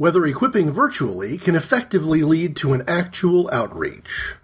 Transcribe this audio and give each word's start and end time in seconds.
whether 0.00 0.24
equipping 0.24 0.72
virtually 0.72 1.36
can 1.36 1.54
effectively 1.54 2.22
lead 2.22 2.56
to 2.56 2.72
an 2.72 2.82
actual 2.88 3.50
outreach. 3.52 4.34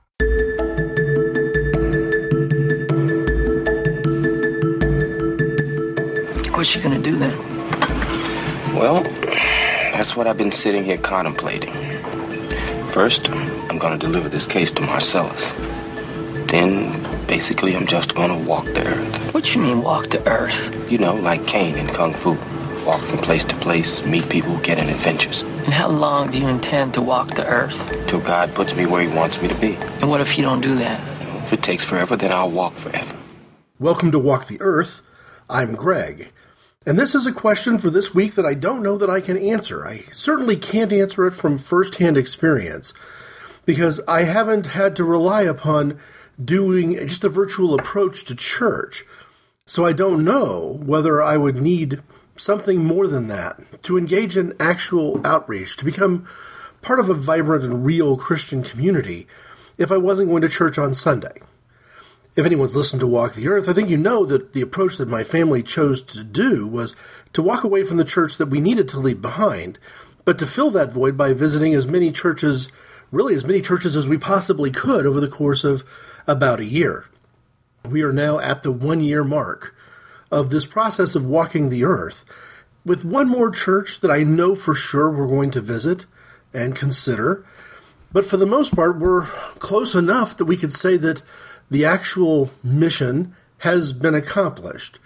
What's 6.52 6.68
she 6.68 6.78
gonna 6.78 6.98
do 6.98 7.16
then? 7.16 7.38
Well, 8.74 9.02
that's 9.94 10.14
what 10.14 10.26
I've 10.26 10.36
been 10.36 10.52
sitting 10.52 10.84
here 10.84 10.98
contemplating. 10.98 11.72
First, 12.88 13.30
I'm 13.30 13.78
gonna 13.78 13.96
deliver 13.96 14.28
this 14.28 14.44
case 14.44 14.70
to 14.72 14.82
Marcellus. 14.82 15.54
Then, 16.48 17.02
basically, 17.26 17.74
I'm 17.74 17.86
just 17.86 18.14
gonna 18.14 18.38
walk 18.38 18.66
the 18.66 18.86
earth. 18.86 19.32
What 19.32 19.54
you 19.54 19.62
mean 19.62 19.80
walk 19.80 20.08
the 20.08 20.22
earth? 20.28 20.92
You 20.92 20.98
know, 20.98 21.14
like 21.14 21.46
Caine 21.46 21.76
in 21.76 21.86
Kung 21.86 22.12
Fu. 22.12 22.36
Walk 22.86 23.02
from 23.02 23.18
place 23.18 23.44
to 23.44 23.56
place, 23.56 24.04
meet 24.04 24.28
people, 24.28 24.56
get 24.58 24.78
in 24.78 24.88
adventures. 24.88 25.42
And 25.42 25.74
how 25.74 25.88
long 25.88 26.30
do 26.30 26.38
you 26.38 26.46
intend 26.46 26.94
to 26.94 27.02
walk 27.02 27.34
the 27.34 27.44
earth? 27.44 27.90
Till 28.06 28.20
God 28.20 28.54
puts 28.54 28.76
me 28.76 28.86
where 28.86 29.02
he 29.02 29.08
wants 29.08 29.42
me 29.42 29.48
to 29.48 29.54
be. 29.56 29.74
And 30.00 30.08
what 30.08 30.20
if 30.20 30.38
you 30.38 30.44
don't 30.44 30.60
do 30.60 30.76
that? 30.76 31.00
If 31.42 31.52
it 31.52 31.64
takes 31.64 31.84
forever, 31.84 32.14
then 32.14 32.30
I'll 32.30 32.48
walk 32.48 32.74
forever. 32.74 33.16
Welcome 33.80 34.12
to 34.12 34.20
Walk 34.20 34.46
the 34.46 34.60
Earth. 34.60 35.02
I'm 35.50 35.74
Greg. 35.74 36.30
And 36.86 36.96
this 36.96 37.16
is 37.16 37.26
a 37.26 37.32
question 37.32 37.78
for 37.78 37.90
this 37.90 38.14
week 38.14 38.36
that 38.36 38.46
I 38.46 38.54
don't 38.54 38.84
know 38.84 38.96
that 38.98 39.10
I 39.10 39.20
can 39.20 39.36
answer. 39.36 39.84
I 39.84 40.04
certainly 40.12 40.54
can't 40.54 40.92
answer 40.92 41.26
it 41.26 41.34
from 41.34 41.58
firsthand 41.58 42.16
experience 42.16 42.94
because 43.64 44.00
I 44.06 44.22
haven't 44.22 44.66
had 44.66 44.94
to 44.94 45.02
rely 45.02 45.42
upon 45.42 45.98
doing 46.42 46.94
just 46.94 47.24
a 47.24 47.28
virtual 47.28 47.74
approach 47.74 48.24
to 48.26 48.36
church. 48.36 49.04
So 49.66 49.84
I 49.84 49.92
don't 49.92 50.22
know 50.22 50.80
whether 50.84 51.20
I 51.20 51.36
would 51.36 51.56
need 51.56 52.00
something 52.36 52.84
more 52.84 53.06
than 53.06 53.28
that 53.28 53.60
to 53.82 53.98
engage 53.98 54.36
in 54.36 54.54
actual 54.58 55.24
outreach, 55.26 55.76
to 55.76 55.84
become 55.84 56.26
part 56.82 57.00
of 57.00 57.08
a 57.08 57.14
vibrant 57.14 57.64
and 57.64 57.84
real 57.84 58.16
Christian 58.16 58.62
community 58.62 59.26
if 59.78 59.90
I 59.90 59.96
wasn't 59.96 60.28
going 60.28 60.42
to 60.42 60.48
church 60.48 60.78
on 60.78 60.94
Sunday. 60.94 61.40
If 62.36 62.44
anyone's 62.44 62.76
listened 62.76 63.00
to 63.00 63.06
Walk 63.06 63.34
the 63.34 63.48
Earth, 63.48 63.68
I 63.68 63.72
think 63.72 63.88
you 63.88 63.96
know 63.96 64.26
that 64.26 64.52
the 64.52 64.60
approach 64.60 64.98
that 64.98 65.08
my 65.08 65.24
family 65.24 65.62
chose 65.62 66.02
to 66.02 66.22
do 66.22 66.66
was 66.66 66.94
to 67.32 67.42
walk 67.42 67.64
away 67.64 67.82
from 67.82 67.96
the 67.96 68.04
church 68.04 68.36
that 68.36 68.50
we 68.50 68.60
needed 68.60 68.88
to 68.90 69.00
leave 69.00 69.22
behind, 69.22 69.78
but 70.24 70.38
to 70.38 70.46
fill 70.46 70.70
that 70.72 70.92
void 70.92 71.16
by 71.16 71.32
visiting 71.32 71.74
as 71.74 71.86
many 71.86 72.12
churches, 72.12 72.70
really 73.10 73.34
as 73.34 73.44
many 73.44 73.62
churches 73.62 73.96
as 73.96 74.06
we 74.06 74.18
possibly 74.18 74.70
could 74.70 75.06
over 75.06 75.20
the 75.20 75.28
course 75.28 75.64
of 75.64 75.82
about 76.26 76.60
a 76.60 76.64
year. 76.64 77.06
We 77.84 78.02
are 78.02 78.12
now 78.12 78.38
at 78.38 78.62
the 78.62 78.72
one 78.72 79.00
year 79.00 79.24
mark 79.24 79.75
of 80.30 80.50
this 80.50 80.66
process 80.66 81.14
of 81.14 81.24
walking 81.24 81.68
the 81.68 81.84
earth, 81.84 82.24
with 82.84 83.04
one 83.04 83.28
more 83.28 83.50
church 83.50 84.00
that 84.00 84.10
I 84.10 84.22
know 84.22 84.54
for 84.54 84.74
sure 84.74 85.10
we're 85.10 85.26
going 85.26 85.50
to 85.52 85.60
visit 85.60 86.06
and 86.54 86.76
consider. 86.76 87.44
But 88.12 88.24
for 88.24 88.36
the 88.36 88.46
most 88.46 88.74
part, 88.74 88.98
we're 88.98 89.26
close 89.58 89.94
enough 89.94 90.36
that 90.36 90.44
we 90.44 90.56
could 90.56 90.72
say 90.72 90.96
that 90.98 91.22
the 91.70 91.84
actual 91.84 92.50
mission 92.62 93.34
has 93.58 93.92
been 93.92 94.14
accomplished. 94.14 94.98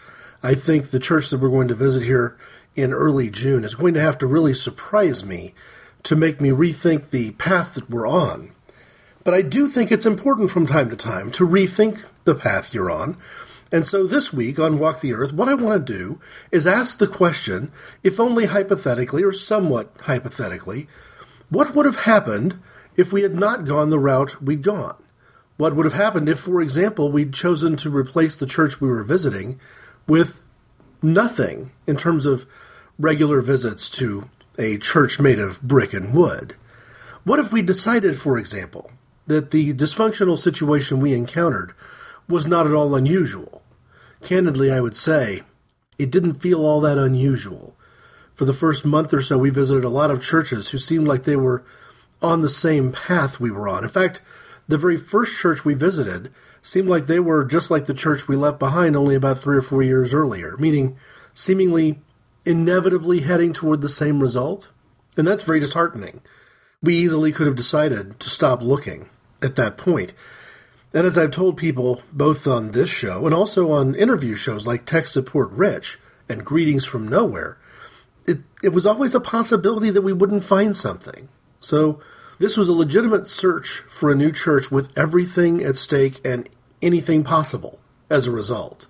I 0.42 0.54
think 0.54 0.90
the 0.90 0.98
church 0.98 1.30
that 1.30 1.40
we're 1.40 1.48
going 1.48 1.68
to 1.68 1.74
visit 1.74 2.02
here 2.02 2.36
in 2.76 2.92
early 2.92 3.30
June 3.30 3.64
is 3.64 3.74
going 3.74 3.94
to 3.94 4.00
have 4.00 4.18
to 4.18 4.26
really 4.26 4.54
surprise 4.54 5.24
me 5.24 5.54
to 6.02 6.16
make 6.16 6.40
me 6.40 6.50
rethink 6.50 7.10
the 7.10 7.32
path 7.32 7.74
that 7.74 7.90
we're 7.90 8.08
on. 8.08 8.52
But 9.24 9.34
I 9.34 9.42
do 9.42 9.68
think 9.68 9.92
it's 9.92 10.06
important 10.06 10.50
from 10.50 10.66
time 10.66 10.88
to 10.90 10.96
time 10.96 11.30
to 11.32 11.46
rethink 11.46 12.04
the 12.24 12.34
path 12.34 12.72
you're 12.72 12.90
on. 12.90 13.16
And 13.72 13.86
so 13.86 14.04
this 14.04 14.32
week 14.32 14.58
on 14.58 14.78
Walk 14.78 15.00
the 15.00 15.14
Earth, 15.14 15.32
what 15.32 15.48
I 15.48 15.54
want 15.54 15.86
to 15.86 15.92
do 15.92 16.20
is 16.50 16.66
ask 16.66 16.98
the 16.98 17.06
question, 17.06 17.70
if 18.02 18.18
only 18.18 18.46
hypothetically 18.46 19.22
or 19.22 19.32
somewhat 19.32 19.92
hypothetically, 20.02 20.88
what 21.50 21.74
would 21.74 21.86
have 21.86 21.98
happened 21.98 22.60
if 22.96 23.12
we 23.12 23.22
had 23.22 23.34
not 23.34 23.64
gone 23.64 23.90
the 23.90 23.98
route 23.98 24.42
we'd 24.42 24.62
gone? 24.62 25.00
What 25.56 25.76
would 25.76 25.84
have 25.84 25.94
happened 25.94 26.28
if, 26.28 26.40
for 26.40 26.60
example, 26.60 27.12
we'd 27.12 27.34
chosen 27.34 27.76
to 27.76 27.94
replace 27.94 28.34
the 28.34 28.46
church 28.46 28.80
we 28.80 28.88
were 28.88 29.04
visiting 29.04 29.60
with 30.06 30.40
nothing 31.02 31.70
in 31.86 31.96
terms 31.96 32.26
of 32.26 32.46
regular 32.98 33.40
visits 33.40 33.88
to 33.90 34.28
a 34.58 34.78
church 34.78 35.20
made 35.20 35.38
of 35.38 35.62
brick 35.62 35.92
and 35.92 36.14
wood? 36.14 36.56
What 37.24 37.38
if 37.38 37.52
we 37.52 37.62
decided, 37.62 38.18
for 38.18 38.38
example, 38.38 38.90
that 39.26 39.50
the 39.50 39.74
dysfunctional 39.74 40.38
situation 40.38 41.00
we 41.00 41.14
encountered 41.14 41.74
was 42.26 42.46
not 42.46 42.66
at 42.66 42.74
all 42.74 42.94
unusual? 42.94 43.59
Candidly, 44.22 44.70
I 44.70 44.80
would 44.80 44.96
say 44.96 45.42
it 45.98 46.10
didn't 46.10 46.34
feel 46.34 46.64
all 46.64 46.80
that 46.80 46.98
unusual. 46.98 47.76
For 48.34 48.44
the 48.44 48.54
first 48.54 48.84
month 48.84 49.12
or 49.12 49.20
so, 49.20 49.36
we 49.36 49.50
visited 49.50 49.84
a 49.84 49.90
lot 49.90 50.10
of 50.10 50.22
churches 50.22 50.70
who 50.70 50.78
seemed 50.78 51.06
like 51.06 51.24
they 51.24 51.36
were 51.36 51.64
on 52.22 52.40
the 52.40 52.48
same 52.48 52.92
path 52.92 53.40
we 53.40 53.50
were 53.50 53.68
on. 53.68 53.84
In 53.84 53.90
fact, 53.90 54.22
the 54.68 54.78
very 54.78 54.96
first 54.96 55.36
church 55.36 55.64
we 55.64 55.74
visited 55.74 56.32
seemed 56.62 56.88
like 56.88 57.06
they 57.06 57.20
were 57.20 57.44
just 57.44 57.70
like 57.70 57.86
the 57.86 57.94
church 57.94 58.28
we 58.28 58.36
left 58.36 58.58
behind 58.58 58.96
only 58.96 59.14
about 59.14 59.38
three 59.38 59.56
or 59.56 59.62
four 59.62 59.82
years 59.82 60.14
earlier, 60.14 60.56
meaning 60.58 60.96
seemingly 61.34 62.00
inevitably 62.44 63.20
heading 63.20 63.52
toward 63.52 63.80
the 63.80 63.88
same 63.88 64.20
result. 64.20 64.70
And 65.16 65.26
that's 65.26 65.42
very 65.42 65.60
disheartening. 65.60 66.20
We 66.82 66.96
easily 66.96 67.32
could 67.32 67.46
have 67.46 67.56
decided 67.56 68.20
to 68.20 68.30
stop 68.30 68.62
looking 68.62 69.08
at 69.42 69.56
that 69.56 69.76
point. 69.76 70.12
And 70.92 71.06
as 71.06 71.16
I've 71.16 71.30
told 71.30 71.56
people 71.56 72.02
both 72.12 72.46
on 72.46 72.72
this 72.72 72.90
show 72.90 73.24
and 73.24 73.34
also 73.34 73.70
on 73.70 73.94
interview 73.94 74.34
shows 74.34 74.66
like 74.66 74.86
Tech 74.86 75.06
Support 75.06 75.50
Rich 75.52 75.98
and 76.28 76.44
Greetings 76.44 76.84
from 76.84 77.06
Nowhere, 77.06 77.58
it, 78.26 78.38
it 78.62 78.70
was 78.70 78.86
always 78.86 79.14
a 79.14 79.20
possibility 79.20 79.90
that 79.90 80.02
we 80.02 80.12
wouldn't 80.12 80.44
find 80.44 80.76
something. 80.76 81.28
So 81.60 82.00
this 82.38 82.56
was 82.56 82.68
a 82.68 82.72
legitimate 82.72 83.26
search 83.26 83.80
for 83.88 84.10
a 84.10 84.16
new 84.16 84.32
church 84.32 84.70
with 84.70 84.96
everything 84.98 85.62
at 85.62 85.76
stake 85.76 86.20
and 86.24 86.48
anything 86.82 87.22
possible 87.22 87.80
as 88.08 88.26
a 88.26 88.32
result. 88.32 88.86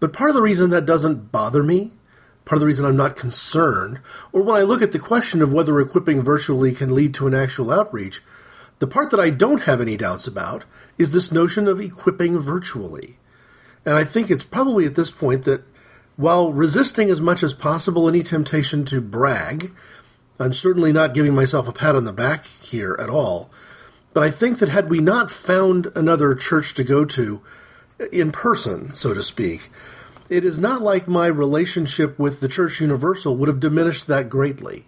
But 0.00 0.12
part 0.12 0.30
of 0.30 0.34
the 0.34 0.42
reason 0.42 0.70
that 0.70 0.86
doesn't 0.86 1.30
bother 1.30 1.62
me, 1.62 1.92
part 2.44 2.56
of 2.56 2.60
the 2.60 2.66
reason 2.66 2.84
I'm 2.84 2.96
not 2.96 3.16
concerned, 3.16 4.00
or 4.32 4.42
when 4.42 4.56
I 4.56 4.64
look 4.64 4.82
at 4.82 4.92
the 4.92 4.98
question 4.98 5.40
of 5.40 5.52
whether 5.52 5.80
equipping 5.80 6.22
virtually 6.22 6.72
can 6.72 6.94
lead 6.94 7.14
to 7.14 7.26
an 7.26 7.34
actual 7.34 7.70
outreach, 7.70 8.22
the 8.78 8.86
part 8.86 9.10
that 9.10 9.20
I 9.20 9.30
don't 9.30 9.62
have 9.62 9.80
any 9.80 9.96
doubts 9.96 10.26
about 10.26 10.64
is 10.98 11.12
this 11.12 11.32
notion 11.32 11.66
of 11.66 11.80
equipping 11.80 12.38
virtually. 12.38 13.18
And 13.84 13.94
I 13.94 14.04
think 14.04 14.30
it's 14.30 14.44
probably 14.44 14.84
at 14.84 14.94
this 14.94 15.10
point 15.10 15.44
that 15.44 15.62
while 16.16 16.52
resisting 16.52 17.10
as 17.10 17.20
much 17.20 17.42
as 17.42 17.52
possible 17.52 18.08
any 18.08 18.22
temptation 18.22 18.84
to 18.86 19.00
brag, 19.00 19.72
I'm 20.38 20.52
certainly 20.52 20.92
not 20.92 21.14
giving 21.14 21.34
myself 21.34 21.68
a 21.68 21.72
pat 21.72 21.96
on 21.96 22.04
the 22.04 22.12
back 22.12 22.46
here 22.60 22.96
at 23.00 23.08
all. 23.08 23.50
But 24.12 24.22
I 24.22 24.30
think 24.30 24.58
that 24.58 24.70
had 24.70 24.88
we 24.88 25.00
not 25.00 25.30
found 25.30 25.92
another 25.94 26.34
church 26.34 26.74
to 26.74 26.84
go 26.84 27.04
to 27.04 27.42
in 28.12 28.32
person, 28.32 28.94
so 28.94 29.14
to 29.14 29.22
speak, 29.22 29.70
it 30.28 30.44
is 30.44 30.58
not 30.58 30.82
like 30.82 31.06
my 31.06 31.26
relationship 31.26 32.18
with 32.18 32.40
the 32.40 32.48
Church 32.48 32.80
Universal 32.80 33.36
would 33.36 33.48
have 33.48 33.60
diminished 33.60 34.06
that 34.06 34.28
greatly. 34.28 34.86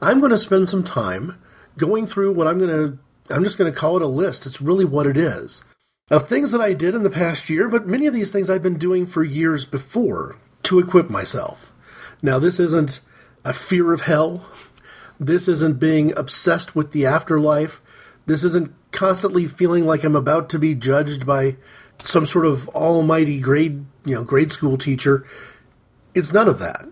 I'm 0.00 0.20
going 0.20 0.30
to 0.30 0.38
spend 0.38 0.68
some 0.68 0.84
time 0.84 1.38
going 1.76 2.06
through 2.06 2.32
what 2.32 2.46
I'm 2.46 2.58
going 2.58 2.70
to, 2.70 2.98
I'm 3.30 3.44
just 3.44 3.58
going 3.58 3.72
to 3.72 3.78
call 3.78 3.96
it 3.96 4.02
a 4.02 4.06
list. 4.06 4.46
It's 4.46 4.60
really 4.60 4.84
what 4.84 5.06
it 5.06 5.16
is 5.16 5.64
of 6.10 6.28
things 6.28 6.50
that 6.50 6.60
I 6.60 6.72
did 6.72 6.94
in 6.94 7.04
the 7.04 7.10
past 7.10 7.48
year, 7.48 7.68
but 7.68 7.86
many 7.86 8.06
of 8.06 8.14
these 8.14 8.32
things 8.32 8.50
I've 8.50 8.62
been 8.62 8.78
doing 8.78 9.06
for 9.06 9.22
years 9.22 9.64
before 9.64 10.36
to 10.64 10.78
equip 10.78 11.08
myself. 11.08 11.72
Now, 12.20 12.38
this 12.38 12.58
isn't 12.58 13.00
a 13.44 13.52
fear 13.52 13.92
of 13.92 14.02
hell 14.02 14.46
this 15.20 15.48
isn't 15.48 15.78
being 15.78 16.16
obsessed 16.16 16.74
with 16.74 16.92
the 16.92 17.04
afterlife. 17.04 17.82
This 18.24 18.42
isn't 18.42 18.72
constantly 18.90 19.46
feeling 19.46 19.84
like 19.84 20.02
I'm 20.02 20.16
about 20.16 20.48
to 20.48 20.58
be 20.58 20.74
judged 20.74 21.26
by 21.26 21.56
some 21.98 22.24
sort 22.24 22.46
of 22.46 22.70
almighty 22.70 23.38
grade, 23.38 23.84
you 24.06 24.14
know, 24.14 24.24
grade 24.24 24.50
school 24.50 24.78
teacher. 24.78 25.26
It's 26.14 26.32
none 26.32 26.48
of 26.48 26.58
that. 26.60 26.88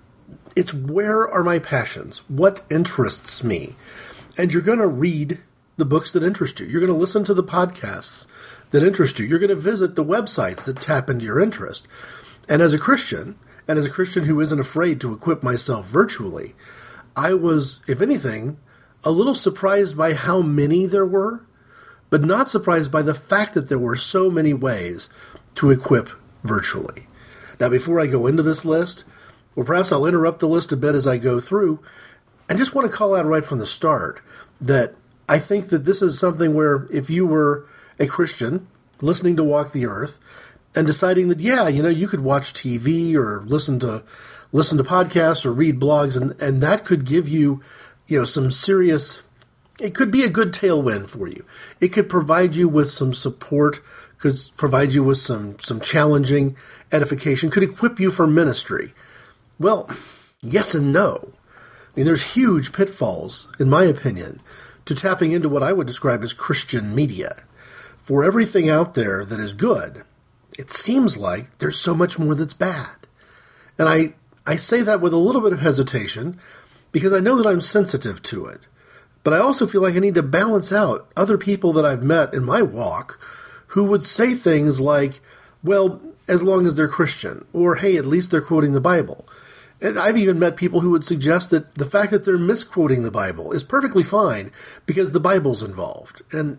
It's 0.55 0.75
where 0.75 1.26
are 1.26 1.43
my 1.43 1.59
passions? 1.59 2.19
What 2.28 2.62
interests 2.70 3.43
me? 3.43 3.75
And 4.37 4.52
you're 4.52 4.61
going 4.61 4.79
to 4.79 4.87
read 4.87 5.38
the 5.78 5.86
books 5.86 6.12
that 6.12 6.22
interest 6.22 6.60
you. 6.60 6.66
You're 6.66 6.80
going 6.80 6.92
to 6.92 6.98
listen 6.98 7.25
to 7.25 7.32
the 7.32 7.42
podcasts 7.42 8.26
that 8.70 8.82
interest 8.82 9.19
you. 9.19 9.25
You're 9.25 9.38
going 9.38 9.48
to 9.48 9.56
visit 9.56 9.94
the 9.94 10.04
websites 10.04 10.64
that 10.64 10.80
tap 10.80 11.08
into 11.08 11.25
your 11.25 11.40
interest. 11.40 11.88
And 12.48 12.60
as 12.60 12.75
a 12.75 12.78
Christian, 12.78 13.38
and 13.66 13.78
as 13.78 13.86
a 13.86 13.90
Christian 13.90 14.25
who 14.25 14.40
isn't 14.40 14.60
afraid 14.60 15.00
to 15.00 15.14
equip 15.14 15.42
myself 15.42 15.86
virtually, 15.86 16.54
I 17.16 17.32
was, 17.32 17.80
if 17.86 18.02
anything, 18.02 18.58
a 19.04 19.10
little 19.10 19.34
surprised 19.34 19.96
by 19.96 20.14
how 20.14 20.42
many 20.42 20.84
there 20.84 21.06
were, 21.06 21.46
but 22.10 22.24
not 22.24 22.48
surprised 22.48 22.90
by 22.90 23.02
the 23.02 23.14
fact 23.14 23.54
that 23.54 23.69
there 23.69 23.78
were 23.78 23.96
so 23.96 24.31
many 24.31 24.52
ways 24.52 25.08
to 25.54 25.70
equip 25.70 26.10
virtually. 26.42 27.06
Now, 27.60 27.69
before 27.69 28.00
I 28.00 28.06
go 28.06 28.26
into 28.26 28.42
this 28.42 28.64
list, 28.64 29.04
or 29.54 29.64
perhaps 29.64 29.92
I'll 29.92 30.06
interrupt 30.06 30.40
the 30.40 30.48
list 30.48 30.72
a 30.72 30.76
bit 30.76 30.94
as 30.94 31.06
I 31.06 31.19
go 31.19 31.40
through, 31.40 31.81
I 32.48 32.54
just 32.54 32.74
want 32.74 32.90
to 32.90 32.96
call 32.96 33.14
out 33.14 33.26
right 33.26 33.44
from 33.44 33.58
the 33.58 33.66
start 33.66 34.22
that 34.60 34.94
I 35.28 35.38
think 35.38 35.69
that 35.69 35.84
this 35.84 36.00
is 36.00 36.19
something 36.19 36.54
where 36.54 36.86
if 36.90 37.10
you 37.10 37.26
were 37.26 37.66
a 37.98 38.06
Christian 38.06 38.69
listening 39.00 39.36
to 39.36 39.44
Walk 39.44 39.72
the 39.72 39.86
Earth 39.86 40.19
and 40.75 40.86
deciding 40.86 41.28
that, 41.28 41.40
yeah, 41.40 41.69
you 41.69 41.82
know, 41.82 41.88
you 41.88 42.08
could 42.08 42.20
watch 42.20 42.52
TV 42.52 43.14
or 43.14 43.42
listen 43.46 43.78
to 43.80 44.04
listen 44.52 44.78
to 44.78 44.84
podcasts 44.84 45.44
or 45.44 45.52
read 45.52 45.78
blogs, 45.78 46.20
and, 46.20 46.40
and 46.40 46.62
that 46.62 46.84
could 46.84 47.04
give 47.04 47.28
you 47.28 47.60
you 48.06 48.20
know, 48.20 48.25
some 48.25 48.50
serious. 48.50 49.22
It 49.80 49.94
could 49.94 50.10
be 50.10 50.25
a 50.25 50.30
good 50.30 50.52
tailwind 50.52 51.08
for 51.08 51.28
you. 51.28 51.44
It 51.81 51.88
could 51.88 52.08
provide 52.08 52.56
you 52.56 52.69
with 52.69 52.90
some 52.90 53.14
support, 53.14 53.81
could 54.19 54.36
provide 54.56 54.92
you 54.92 55.04
with 55.04 55.19
some 55.19 55.58
some 55.60 55.81
challenging 55.81 56.56
edification, 56.90 57.50
could 57.50 57.62
equip 57.62 58.00
you 58.00 58.10
for 58.10 58.26
ministry. 58.26 58.94
Well, 59.58 59.90
yes 60.40 60.74
and 60.74 60.92
no. 60.92 61.32
I 61.52 61.90
mean, 62.00 62.06
there's 62.06 62.34
huge 62.34 62.72
pitfalls, 62.72 63.52
in 63.58 63.69
my 63.69 63.84
opinion, 63.84 64.40
to 64.88 64.94
tapping 64.94 65.32
into 65.32 65.50
what 65.50 65.62
I 65.62 65.75
would 65.75 65.87
describe 65.87 66.25
as 66.25 66.32
Christian 66.32 66.94
media. 66.94 67.43
For 68.00 68.25
everything 68.25 68.70
out 68.70 68.94
there 68.94 69.23
that 69.23 69.38
is 69.38 69.52
good, 69.52 70.02
it 70.58 70.70
seems 70.70 71.19
like 71.19 71.58
there's 71.58 71.76
so 71.76 71.94
much 71.94 72.19
more 72.19 72.35
that's 72.35 72.55
bad. 72.55 72.96
And 73.76 73.87
I, 73.87 74.14
I 74.46 74.56
say 74.56 74.81
that 74.81 75.02
with 75.02 75.12
a 75.12 75.19
little 75.19 75.43
bit 75.43 75.52
of 75.52 75.61
hesitation 75.61 76.40
because 76.90 77.12
I 77.12 77.20
know 77.20 77.37
that 77.37 77.46
I'm 77.46 77.61
sensitive 77.61 78.23
to 78.23 78.46
it. 78.46 78.67
But 79.25 79.35
I 79.35 79.40
also 79.40 79.67
feel 79.67 79.82
like 79.82 79.94
I 79.94 79.99
need 79.99 80.14
to 80.14 80.23
balance 80.23 80.73
out 80.73 81.12
other 81.14 81.37
people 81.37 81.75
that 81.75 81.84
I've 81.84 82.02
met 82.02 82.32
in 82.32 82.44
my 82.44 82.62
walk 82.62 83.20
who 83.69 83.84
would 83.84 84.02
say 84.02 84.32
things 84.32 84.81
like, 84.81 85.20
well, 85.62 86.00
as 86.26 86.43
long 86.43 86.67
as 86.67 86.76
they're 86.76 86.88
Christian, 86.88 87.44
or 87.52 87.75
hey, 87.75 87.99
at 87.99 88.06
least 88.06 88.31
they're 88.31 88.41
quoting 88.41 88.73
the 88.73 88.81
Bible. 88.81 89.29
And 89.80 89.98
I've 89.98 90.16
even 90.16 90.38
met 90.38 90.56
people 90.56 90.80
who 90.80 90.90
would 90.90 91.04
suggest 91.04 91.50
that 91.50 91.76
the 91.76 91.86
fact 91.86 92.10
that 92.10 92.25
they're 92.25 92.38
misquoting 92.38 93.02
the 93.02 93.10
Bible 93.10 93.52
is 93.52 93.62
perfectly 93.62 94.02
fine 94.02 94.50
because 94.86 95.12
the 95.12 95.20
Bible's 95.20 95.62
involved. 95.62 96.22
And 96.32 96.58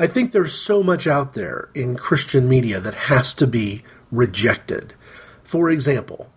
I 0.00 0.06
think 0.06 0.32
there's 0.32 0.54
so 0.54 0.82
much 0.82 1.06
out 1.06 1.34
there 1.34 1.70
in 1.74 1.96
Christian 1.96 2.48
media 2.48 2.80
that 2.80 2.94
has 2.94 3.34
to 3.34 3.46
be 3.46 3.84
rejected. 4.10 4.94
For 5.44 5.70
example, 5.70 6.32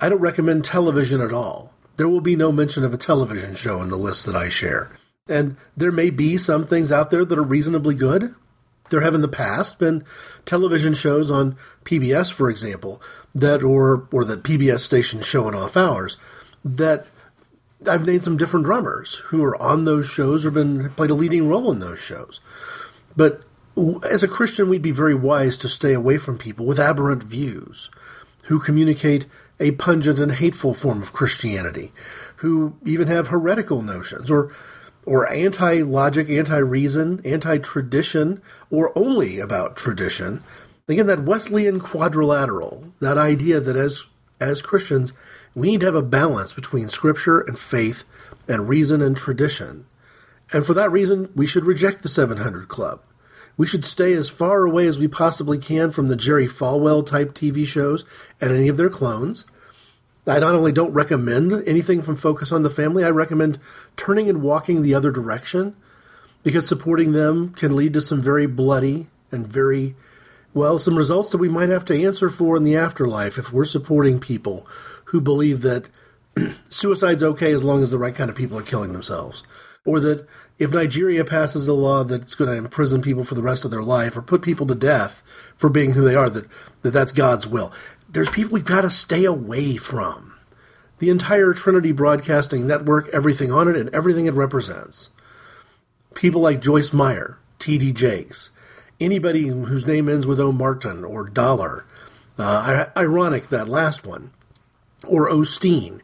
I 0.00 0.08
don't 0.08 0.20
recommend 0.20 0.64
television 0.64 1.20
at 1.20 1.32
all. 1.32 1.72
There 1.96 2.08
will 2.08 2.20
be 2.20 2.36
no 2.36 2.52
mention 2.52 2.84
of 2.84 2.92
a 2.92 2.98
television 2.98 3.54
show 3.54 3.82
in 3.82 3.88
the 3.88 3.96
list 3.96 4.26
that 4.26 4.36
I 4.36 4.48
share. 4.48 4.90
And 5.28 5.56
there 5.76 5.92
may 5.92 6.10
be 6.10 6.36
some 6.36 6.66
things 6.66 6.90
out 6.90 7.10
there 7.10 7.24
that 7.24 7.38
are 7.38 7.42
reasonably 7.42 7.94
good. 7.94 8.34
There 8.92 9.00
have 9.00 9.14
in 9.14 9.22
the 9.22 9.28
past 9.28 9.78
been 9.78 10.04
television 10.44 10.92
shows 10.92 11.30
on 11.30 11.56
PBS, 11.86 12.30
for 12.30 12.50
example, 12.50 13.00
that 13.34 13.62
or 13.62 14.06
or 14.12 14.22
that 14.26 14.42
PBS 14.42 14.80
stations 14.80 15.24
showing 15.24 15.54
off 15.54 15.78
hours 15.78 16.18
that 16.62 17.06
I've 17.88 18.04
named 18.04 18.22
some 18.22 18.36
different 18.36 18.66
drummers 18.66 19.14
who 19.28 19.42
are 19.42 19.60
on 19.60 19.86
those 19.86 20.06
shows 20.06 20.44
or 20.44 20.50
been 20.50 20.90
played 20.90 21.08
a 21.08 21.14
leading 21.14 21.48
role 21.48 21.72
in 21.72 21.78
those 21.78 22.00
shows. 22.00 22.40
But 23.16 23.42
as 24.10 24.22
a 24.22 24.28
Christian, 24.28 24.68
we'd 24.68 24.82
be 24.82 24.90
very 24.90 25.14
wise 25.14 25.56
to 25.58 25.68
stay 25.68 25.94
away 25.94 26.18
from 26.18 26.36
people 26.36 26.66
with 26.66 26.78
aberrant 26.78 27.22
views 27.22 27.88
who 28.44 28.58
communicate 28.60 29.24
a 29.58 29.70
pungent 29.70 30.20
and 30.20 30.32
hateful 30.32 30.74
form 30.74 31.00
of 31.00 31.14
Christianity, 31.14 31.92
who 32.36 32.76
even 32.84 33.08
have 33.08 33.28
heretical 33.28 33.80
notions 33.80 34.30
or 34.30 34.52
or 35.04 35.30
anti-logic, 35.32 36.30
anti-reason, 36.30 37.20
anti-tradition, 37.24 38.40
or 38.70 38.96
only 38.96 39.38
about 39.38 39.76
tradition. 39.76 40.42
Again, 40.88 41.06
that 41.06 41.24
Wesleyan 41.24 41.80
quadrilateral, 41.80 42.92
that 43.00 43.18
idea 43.18 43.60
that 43.60 43.76
as 43.76 44.06
as 44.42 44.60
Christians, 44.60 45.12
we 45.54 45.70
need 45.70 45.80
to 45.80 45.86
have 45.86 45.94
a 45.94 46.02
balance 46.02 46.52
between 46.52 46.88
scripture 46.88 47.40
and 47.40 47.58
faith 47.58 48.04
and 48.48 48.68
reason 48.68 49.00
and 49.00 49.16
tradition. 49.16 49.86
And 50.52 50.66
for 50.66 50.74
that 50.74 50.90
reason, 50.90 51.30
we 51.34 51.46
should 51.46 51.64
reject 51.64 52.02
the 52.02 52.08
700 52.08 52.68
Club. 52.68 53.00
We 53.56 53.66
should 53.66 53.84
stay 53.84 54.14
as 54.14 54.28
far 54.28 54.64
away 54.64 54.86
as 54.86 54.98
we 54.98 55.08
possibly 55.08 55.58
can 55.58 55.90
from 55.92 56.08
the 56.08 56.16
Jerry 56.16 56.48
Falwell 56.48 57.06
type 57.06 57.32
TV 57.32 57.66
shows 57.66 58.04
and 58.40 58.50
any 58.50 58.68
of 58.68 58.76
their 58.76 58.90
clones. 58.90 59.44
I 60.26 60.38
not 60.38 60.54
only 60.54 60.72
don't 60.72 60.92
recommend 60.92 61.52
anything 61.66 62.00
from 62.02 62.16
Focus 62.16 62.52
on 62.52 62.62
the 62.62 62.70
Family, 62.70 63.04
I 63.04 63.10
recommend 63.10 63.58
turning 63.96 64.28
and 64.28 64.42
walking 64.42 64.82
the 64.82 64.94
other 64.94 65.10
direction 65.10 65.74
because 66.42 66.68
supporting 66.68 67.12
them 67.12 67.52
can 67.54 67.74
lead 67.74 67.92
to 67.94 68.00
some 68.00 68.22
very 68.22 68.46
bloody 68.46 69.08
and 69.32 69.46
very, 69.46 69.96
well, 70.54 70.78
some 70.78 70.96
results 70.96 71.32
that 71.32 71.38
we 71.38 71.48
might 71.48 71.70
have 71.70 71.84
to 71.86 72.04
answer 72.04 72.30
for 72.30 72.56
in 72.56 72.62
the 72.62 72.76
afterlife 72.76 73.36
if 73.36 73.52
we're 73.52 73.64
supporting 73.64 74.20
people 74.20 74.66
who 75.06 75.20
believe 75.20 75.62
that 75.62 75.88
suicide's 76.68 77.22
okay 77.22 77.52
as 77.52 77.64
long 77.64 77.82
as 77.82 77.90
the 77.90 77.98
right 77.98 78.14
kind 78.14 78.30
of 78.30 78.36
people 78.36 78.58
are 78.58 78.62
killing 78.62 78.92
themselves. 78.92 79.42
Or 79.84 79.98
that 80.00 80.28
if 80.60 80.70
Nigeria 80.70 81.24
passes 81.24 81.66
a 81.66 81.72
law 81.72 82.04
that's 82.04 82.36
going 82.36 82.48
to 82.48 82.56
imprison 82.56 83.02
people 83.02 83.24
for 83.24 83.34
the 83.34 83.42
rest 83.42 83.64
of 83.64 83.72
their 83.72 83.82
life 83.82 84.16
or 84.16 84.22
put 84.22 84.42
people 84.42 84.66
to 84.68 84.76
death 84.76 85.22
for 85.56 85.68
being 85.68 85.92
who 85.92 86.04
they 86.04 86.14
are, 86.14 86.30
that, 86.30 86.46
that 86.82 86.92
that's 86.92 87.10
God's 87.10 87.48
will 87.48 87.72
there's 88.12 88.28
people 88.28 88.52
we've 88.52 88.64
got 88.64 88.82
to 88.82 88.90
stay 88.90 89.24
away 89.24 89.76
from. 89.76 90.34
The 90.98 91.10
entire 91.10 91.52
Trinity 91.52 91.92
Broadcasting 91.92 92.66
Network, 92.66 93.08
everything 93.12 93.50
on 93.50 93.68
it, 93.68 93.76
and 93.76 93.90
everything 93.90 94.26
it 94.26 94.34
represents. 94.34 95.08
People 96.14 96.42
like 96.42 96.60
Joyce 96.60 96.92
Meyer, 96.92 97.38
T.D. 97.58 97.92
Jakes, 97.92 98.50
anybody 99.00 99.48
whose 99.48 99.86
name 99.86 100.08
ends 100.08 100.26
with 100.26 100.38
O. 100.38 100.52
Martin 100.52 101.04
or 101.04 101.24
Dollar. 101.24 101.86
Uh, 102.38 102.86
ironic, 102.96 103.48
that 103.48 103.68
last 103.68 104.06
one. 104.06 104.30
Or 105.06 105.28
Osteen. 105.28 106.00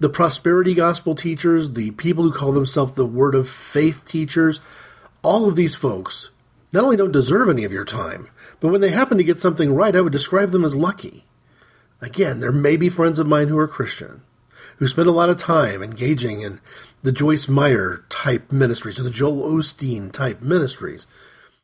The 0.00 0.08
prosperity 0.08 0.74
gospel 0.74 1.14
teachers, 1.14 1.74
the 1.74 1.92
people 1.92 2.24
who 2.24 2.32
call 2.32 2.52
themselves 2.52 2.92
the 2.92 3.06
word 3.06 3.34
of 3.34 3.48
faith 3.48 4.04
teachers, 4.04 4.60
all 5.22 5.48
of 5.48 5.56
these 5.56 5.74
folks 5.74 6.30
not 6.72 6.82
only 6.82 6.96
don't 6.96 7.12
deserve 7.12 7.48
any 7.48 7.64
of 7.64 7.72
your 7.72 7.84
time, 7.84 8.28
but 8.58 8.68
when 8.68 8.80
they 8.80 8.90
happen 8.90 9.16
to 9.16 9.24
get 9.24 9.38
something 9.38 9.72
right, 9.72 9.94
I 9.94 10.00
would 10.00 10.12
describe 10.12 10.50
them 10.50 10.64
as 10.64 10.74
lucky. 10.74 11.24
Again, 12.04 12.40
there 12.40 12.52
may 12.52 12.76
be 12.76 12.90
friends 12.90 13.18
of 13.18 13.26
mine 13.26 13.48
who 13.48 13.56
are 13.56 13.66
Christian, 13.66 14.20
who 14.76 14.86
spend 14.86 15.08
a 15.08 15.12
lot 15.12 15.30
of 15.30 15.38
time 15.38 15.82
engaging 15.82 16.42
in 16.42 16.60
the 17.00 17.12
Joyce 17.12 17.48
Meyer 17.48 18.04
type 18.10 18.52
ministries 18.52 19.00
or 19.00 19.04
the 19.04 19.10
Joel 19.10 19.50
Osteen 19.50 20.12
type 20.12 20.42
ministries, 20.42 21.06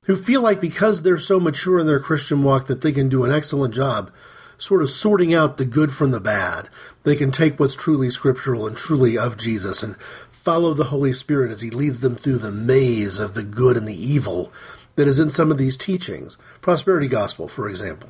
who 0.04 0.16
feel 0.16 0.40
like 0.40 0.58
because 0.58 1.02
they're 1.02 1.19
so 1.19 1.38
mature 1.40 1.78
in 1.78 1.87
their 1.87 2.00
Christian 2.00 2.42
walk 2.42 2.69
that 2.69 2.81
they 2.81 2.90
can 2.90 3.10
do 3.10 3.22
an 3.22 3.31
excellent 3.31 3.75
job 3.75 4.10
sort 4.56 4.81
of 4.81 4.88
sorting 4.88 5.34
out 5.34 5.58
the 5.58 5.66
good 5.66 5.92
from 5.92 6.10
the 6.10 6.20
bad. 6.20 6.70
They 7.02 7.16
can 7.16 7.31
take 7.31 7.60
what's 7.60 7.75
truly 7.75 8.08
scriptural 8.08 8.66
and 8.66 8.75
truly 8.75 9.19
of 9.19 9.36
Jesus 9.36 9.82
and 9.82 10.00
follow 10.31 10.72
the 10.72 10.84
Holy 10.84 11.12
Spirit 11.12 11.52
as 11.52 11.60
He 11.60 11.69
leads 11.69 12.00
them 12.00 12.16
through 12.16 12.38
the 12.38 12.50
maze 12.50 13.19
of 13.19 13.34
the 13.34 13.43
good 13.43 13.76
and 13.76 13.86
the 13.86 13.94
evil 13.94 14.50
that 14.96 15.06
is 15.06 15.19
in 15.19 15.28
some 15.28 15.50
of 15.50 15.58
these 15.58 15.76
teachings. 15.76 16.38
Prosperity 16.62 17.08
Gospel, 17.08 17.46
for 17.46 17.69
example 17.69 18.08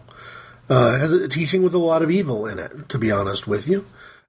uh, 0.70 0.98
has 0.98 1.12
a 1.12 1.28
teaching 1.28 1.62
with 1.62 1.74
a 1.74 1.78
lot 1.78 2.02
of 2.02 2.10
evil 2.10 2.46
in 2.46 2.58
it, 2.58 2.88
to 2.88 2.96
be 2.96 3.10
honest 3.10 3.46
with 3.46 3.66
you. 3.66 3.84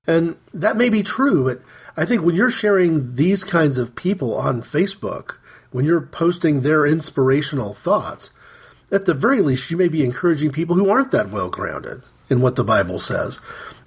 And 0.08 0.36
that 0.54 0.76
may 0.76 0.90
be 0.90 1.04
true, 1.04 1.46
but 1.46 1.62
I 1.96 2.06
think 2.06 2.24
when 2.24 2.36
you're 2.36 2.50
sharing 2.50 3.16
these 3.16 3.44
kinds 3.44 3.78
of 3.78 3.96
people 3.96 4.36
on 4.36 4.64
Facebook, 4.64 5.38
when 5.72 5.86
you're 5.86 6.02
posting 6.02 6.62
their 6.62 6.86
inspirational 6.86 7.76
thoughts, 7.76 8.32
at 8.92 9.06
the 9.06 9.14
very 9.14 9.42
least, 9.42 9.70
you 9.70 9.78
may 9.78 9.88
be 9.88 10.04
encouraging 10.04 10.52
people 10.52 10.76
who 10.76 10.90
aren't 10.90 11.12
that 11.12 11.30
well 11.30 11.50
grounded 11.50 12.02
in 12.30 12.42
what 12.42 12.56
the 12.56 12.64
Bible 12.64 12.98
says, 12.98 13.40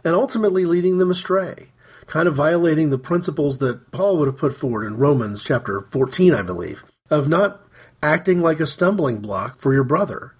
and 0.05 0.15
ultimately 0.15 0.65
leading 0.65 0.99
them 0.99 1.11
astray, 1.11 1.71
kind 2.07 2.29
of 2.29 2.37
violating 2.37 2.91
the 2.91 2.99
principles 2.99 3.59
that 3.59 3.91
Paul 3.91 4.19
would 4.19 4.29
have 4.29 4.39
put 4.39 4.55
forward 4.55 4.87
in 4.87 4.97
Romans 4.97 5.43
chapter 5.43 5.81
14, 5.81 6.33
I 6.35 6.43
believe, 6.43 6.85
of 7.11 7.27
not 7.27 7.63
acting 8.03 8.41
like 8.41 8.61
a 8.61 8.67
stumbling 8.67 9.19
block 9.19 9.59
for 9.59 9.75
your 9.75 9.85
brother 9.85 10.35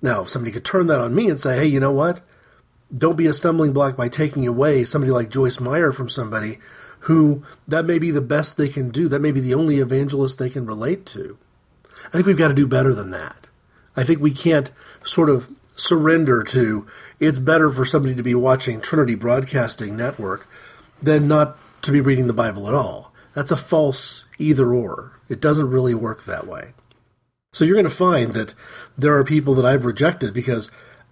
now, 0.00 0.24
somebody 0.24 0.52
could 0.52 0.64
turn 0.64 0.86
that 0.86 1.00
on 1.00 1.14
me 1.14 1.28
and 1.28 1.40
say, 1.40 1.58
hey, 1.58 1.66
you 1.66 1.80
know 1.80 1.92
what? 1.92 2.20
Don't 2.96 3.16
be 3.16 3.26
a 3.26 3.32
stumbling 3.32 3.72
block 3.72 3.96
by 3.96 4.08
taking 4.08 4.46
away 4.46 4.84
somebody 4.84 5.10
like 5.10 5.30
Joyce 5.30 5.60
Meyer 5.60 5.92
from 5.92 6.08
somebody 6.08 6.58
who 7.00 7.44
that 7.66 7.84
may 7.84 7.98
be 7.98 8.10
the 8.10 8.20
best 8.20 8.56
they 8.56 8.68
can 8.68 8.90
do. 8.90 9.08
That 9.08 9.20
may 9.20 9.32
be 9.32 9.40
the 9.40 9.54
only 9.54 9.78
evangelist 9.78 10.38
they 10.38 10.50
can 10.50 10.66
relate 10.66 11.04
to. 11.06 11.36
I 12.06 12.10
think 12.12 12.26
we've 12.26 12.38
got 12.38 12.48
to 12.48 12.54
do 12.54 12.66
better 12.66 12.94
than 12.94 13.10
that. 13.10 13.48
I 13.96 14.04
think 14.04 14.20
we 14.20 14.30
can't 14.30 14.70
sort 15.04 15.28
of 15.28 15.54
surrender 15.74 16.42
to 16.44 16.86
it's 17.20 17.38
better 17.38 17.70
for 17.70 17.84
somebody 17.84 18.14
to 18.14 18.22
be 18.22 18.34
watching 18.34 18.80
Trinity 18.80 19.16
Broadcasting 19.16 19.96
Network 19.96 20.48
than 21.02 21.28
not 21.28 21.56
to 21.82 21.92
be 21.92 22.00
reading 22.00 22.26
the 22.26 22.32
Bible 22.32 22.68
at 22.68 22.74
all. 22.74 23.12
That's 23.34 23.50
a 23.50 23.56
false 23.56 24.24
either 24.38 24.72
or. 24.72 25.12
It 25.28 25.40
doesn't 25.40 25.70
really 25.70 25.94
work 25.94 26.24
that 26.24 26.46
way. 26.46 26.72
So 27.58 27.64
you're 27.64 27.74
going 27.74 27.82
to 27.86 27.90
find 27.90 28.34
that 28.34 28.54
there 28.96 29.18
are 29.18 29.24
people 29.24 29.52
that 29.56 29.64
I've 29.64 29.84
rejected 29.84 30.32
because 30.32 30.70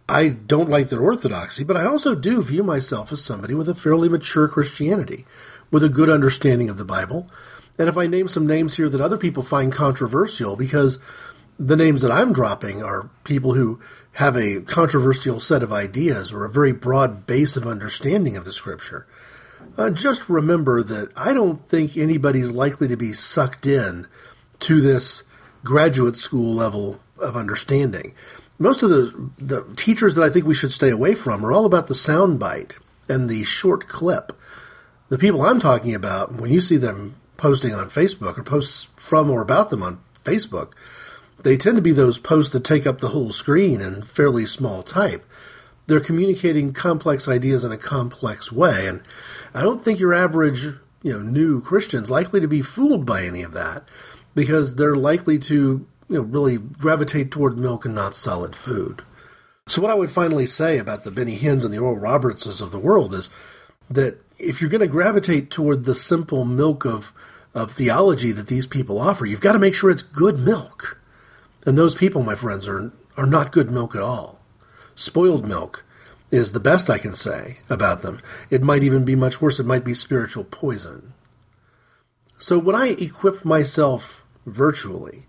I 0.09 0.29
don't 0.29 0.71
like 0.71 0.91
their 0.91 1.01
orthodoxy, 1.01 1.65
but 1.65 1.77
I 1.77 1.87
also 1.87 2.15
do 2.15 2.41
view 2.41 2.63
myself 2.63 3.11
as 3.11 3.21
somebody 3.21 3.53
with 3.53 3.69
a 3.69 3.75
fairly 3.75 4.09
mature 4.09 4.47
Christianity, 4.47 5.27
with 5.73 5.83
a 5.83 5.89
good 5.89 6.09
understanding 6.09 6.69
of 6.69 6.77
the 6.77 6.85
Bible. 6.85 7.27
And 7.81 7.89
if 7.89 7.97
I 7.97 8.07
name 8.07 8.29
some 8.29 8.47
names 8.47 8.77
here 8.77 8.89
that 8.89 9.01
other 9.01 9.19
people 9.19 9.43
find 9.43 9.73
controversial, 9.73 10.55
because 10.55 11.01
the 11.59 11.75
names 11.75 12.03
that 12.03 12.13
I'm 12.13 12.33
dropping 12.33 12.81
are 12.81 13.11
people 13.25 13.55
who 13.55 13.81
have 14.13 14.37
a 14.37 14.61
controversial 14.61 15.41
set 15.41 15.65
of 15.65 15.73
ideas 15.73 16.33
or 16.33 16.45
a 16.45 16.49
very 16.49 16.71
broad 16.71 17.27
base 17.27 17.57
of 17.57 17.67
understanding 17.67 18.37
of 18.37 18.45
the 18.45 18.53
Scripture, 18.53 19.05
uh, 19.77 19.91
just 19.91 20.29
remember 20.29 20.85
that 20.85 21.11
I 21.17 21.33
don't 21.33 21.69
think 21.69 21.97
anybody's 21.97 22.53
likely 22.53 22.87
to 22.87 22.97
be 22.97 23.15
sucked 23.15 23.67
in 23.67 24.07
to 24.61 24.81
this 24.81 25.25
graduate 25.67 26.17
school 26.17 26.55
level 26.55 27.01
of 27.19 27.37
understanding. 27.37 28.15
Most 28.59 28.83
of 28.83 28.89
the 28.89 29.31
the 29.37 29.75
teachers 29.75 30.15
that 30.15 30.25
I 30.25 30.31
think 30.31 30.47
we 30.47 30.55
should 30.55 30.73
stay 30.73 30.91
away 30.91 31.15
from 31.15 31.45
are 31.45 31.53
all 31.53 31.67
about 31.67 31.89
the 31.89 31.95
soundbite 31.95 32.79
and 33.09 33.29
the 33.29 33.45
short 33.45 33.89
clip. 33.89 34.33
The 35.09 35.19
people 35.19 35.43
I'm 35.43 35.61
talking 35.61 35.95
about, 35.95 36.35
when 36.35 36.51
you 36.51 36.61
see 36.61 36.77
them 36.77 37.17
posting 37.37 37.75
on 37.75 37.91
Facebook 37.91 38.39
or 38.39 38.43
posts 38.43 38.89
from 38.97 39.31
or 39.31 39.43
about 39.43 39.71
them 39.71 39.83
on 39.83 40.01
Facebook, 40.25 40.73
they 41.43 41.57
tend 41.57 41.77
to 41.77 41.83
be 41.83 41.93
those 41.93 42.19
posts 42.19 42.53
that 42.53 42.65
take 42.65 42.87
up 42.87 43.01
the 43.01 43.11
whole 43.11 43.31
screen 43.31 43.81
in 43.81 44.03
fairly 44.03 44.47
small 44.47 44.83
type. 44.83 45.25
They're 45.87 46.01
communicating 46.01 46.73
complex 46.73 47.29
ideas 47.29 47.63
in 47.63 47.71
a 47.71 47.77
complex 47.77 48.51
way, 48.51 48.89
and 48.89 49.03
I 49.55 49.63
don't 49.63 49.85
think 49.85 50.01
your 50.01 50.15
average, 50.15 50.65
you 51.03 51.13
know, 51.13 51.23
new 51.23 51.61
Christian's 51.61 52.11
likely 52.11 52.41
to 52.41 52.49
be 52.49 52.63
fooled 52.63 53.07
by 53.07 53.23
any 53.25 53.43
of 53.43 53.53
that 53.53 53.85
because 54.37 54.77
they're 54.77 54.95
likely 54.95 55.39
to, 55.41 55.89
you 56.09 56.17
know, 56.17 56.21
really 56.21 56.59
gravitate 56.59 57.33
toward 57.33 57.59
milk 57.59 57.85
and 57.85 57.95
not 57.95 58.15
solid 58.15 58.55
food. 58.55 59.03
So 59.67 59.83
what 59.83 59.91
I 59.91 59.95
would 59.95 60.11
finally 60.11 60.47
say 60.47 60.79
about 60.79 61.03
the 61.03 61.11
Benny 61.11 61.37
Hinns 61.37 61.65
and 61.65 61.75
the 61.75 61.79
Oral 61.79 61.99
Robertses 61.99 62.61
of 62.61 62.71
the 62.71 62.79
world 62.79 63.15
is 63.15 63.31
that 63.91 64.23
if 64.39 64.61
you're 64.61 64.71
going 64.71 64.83
to 64.83 64.87
gravitate 64.87 65.51
toward 65.51 65.85
the 65.85 65.95
simple 65.97 66.45
milk 66.45 66.85
of 66.85 67.13
of 67.55 67.73
theology 67.73 68.33
that 68.33 68.49
these 68.49 68.67
people 68.67 69.01
offer, 69.01 69.25
you've 69.25 69.41
got 69.41 69.55
to 69.55 69.59
make 69.59 69.75
sure 69.75 69.91
it's 69.91 70.03
good 70.03 70.39
milk. 70.39 71.01
And 71.65 71.79
those 71.79 71.95
people, 71.95 72.23
my 72.23 72.35
friends, 72.35 72.69
are 72.69 72.93
are 73.17 73.27
not 73.27 73.51
good 73.51 73.71
milk 73.71 73.97
at 73.97 74.03
all. 74.03 74.41
Spoiled 74.95 75.49
milk 75.49 75.83
is 76.31 76.53
the 76.53 76.61
best 76.61 76.91
I 76.91 76.99
can 76.99 77.15
say 77.15 77.61
about 77.71 78.03
them. 78.03 78.21
It 78.51 78.63
might 78.63 78.83
even 78.83 79.05
be 79.07 79.17
much 79.17 79.41
worse. 79.41 79.59
It 79.59 79.67
might 79.67 79.85
be 79.85 79.95
spiritual 79.95 80.45
poison. 80.45 81.15
So 82.39 82.59
when 82.59 82.77
I 82.77 82.89
equip 82.89 83.45
myself 83.45 84.26
virtually, 84.47 85.27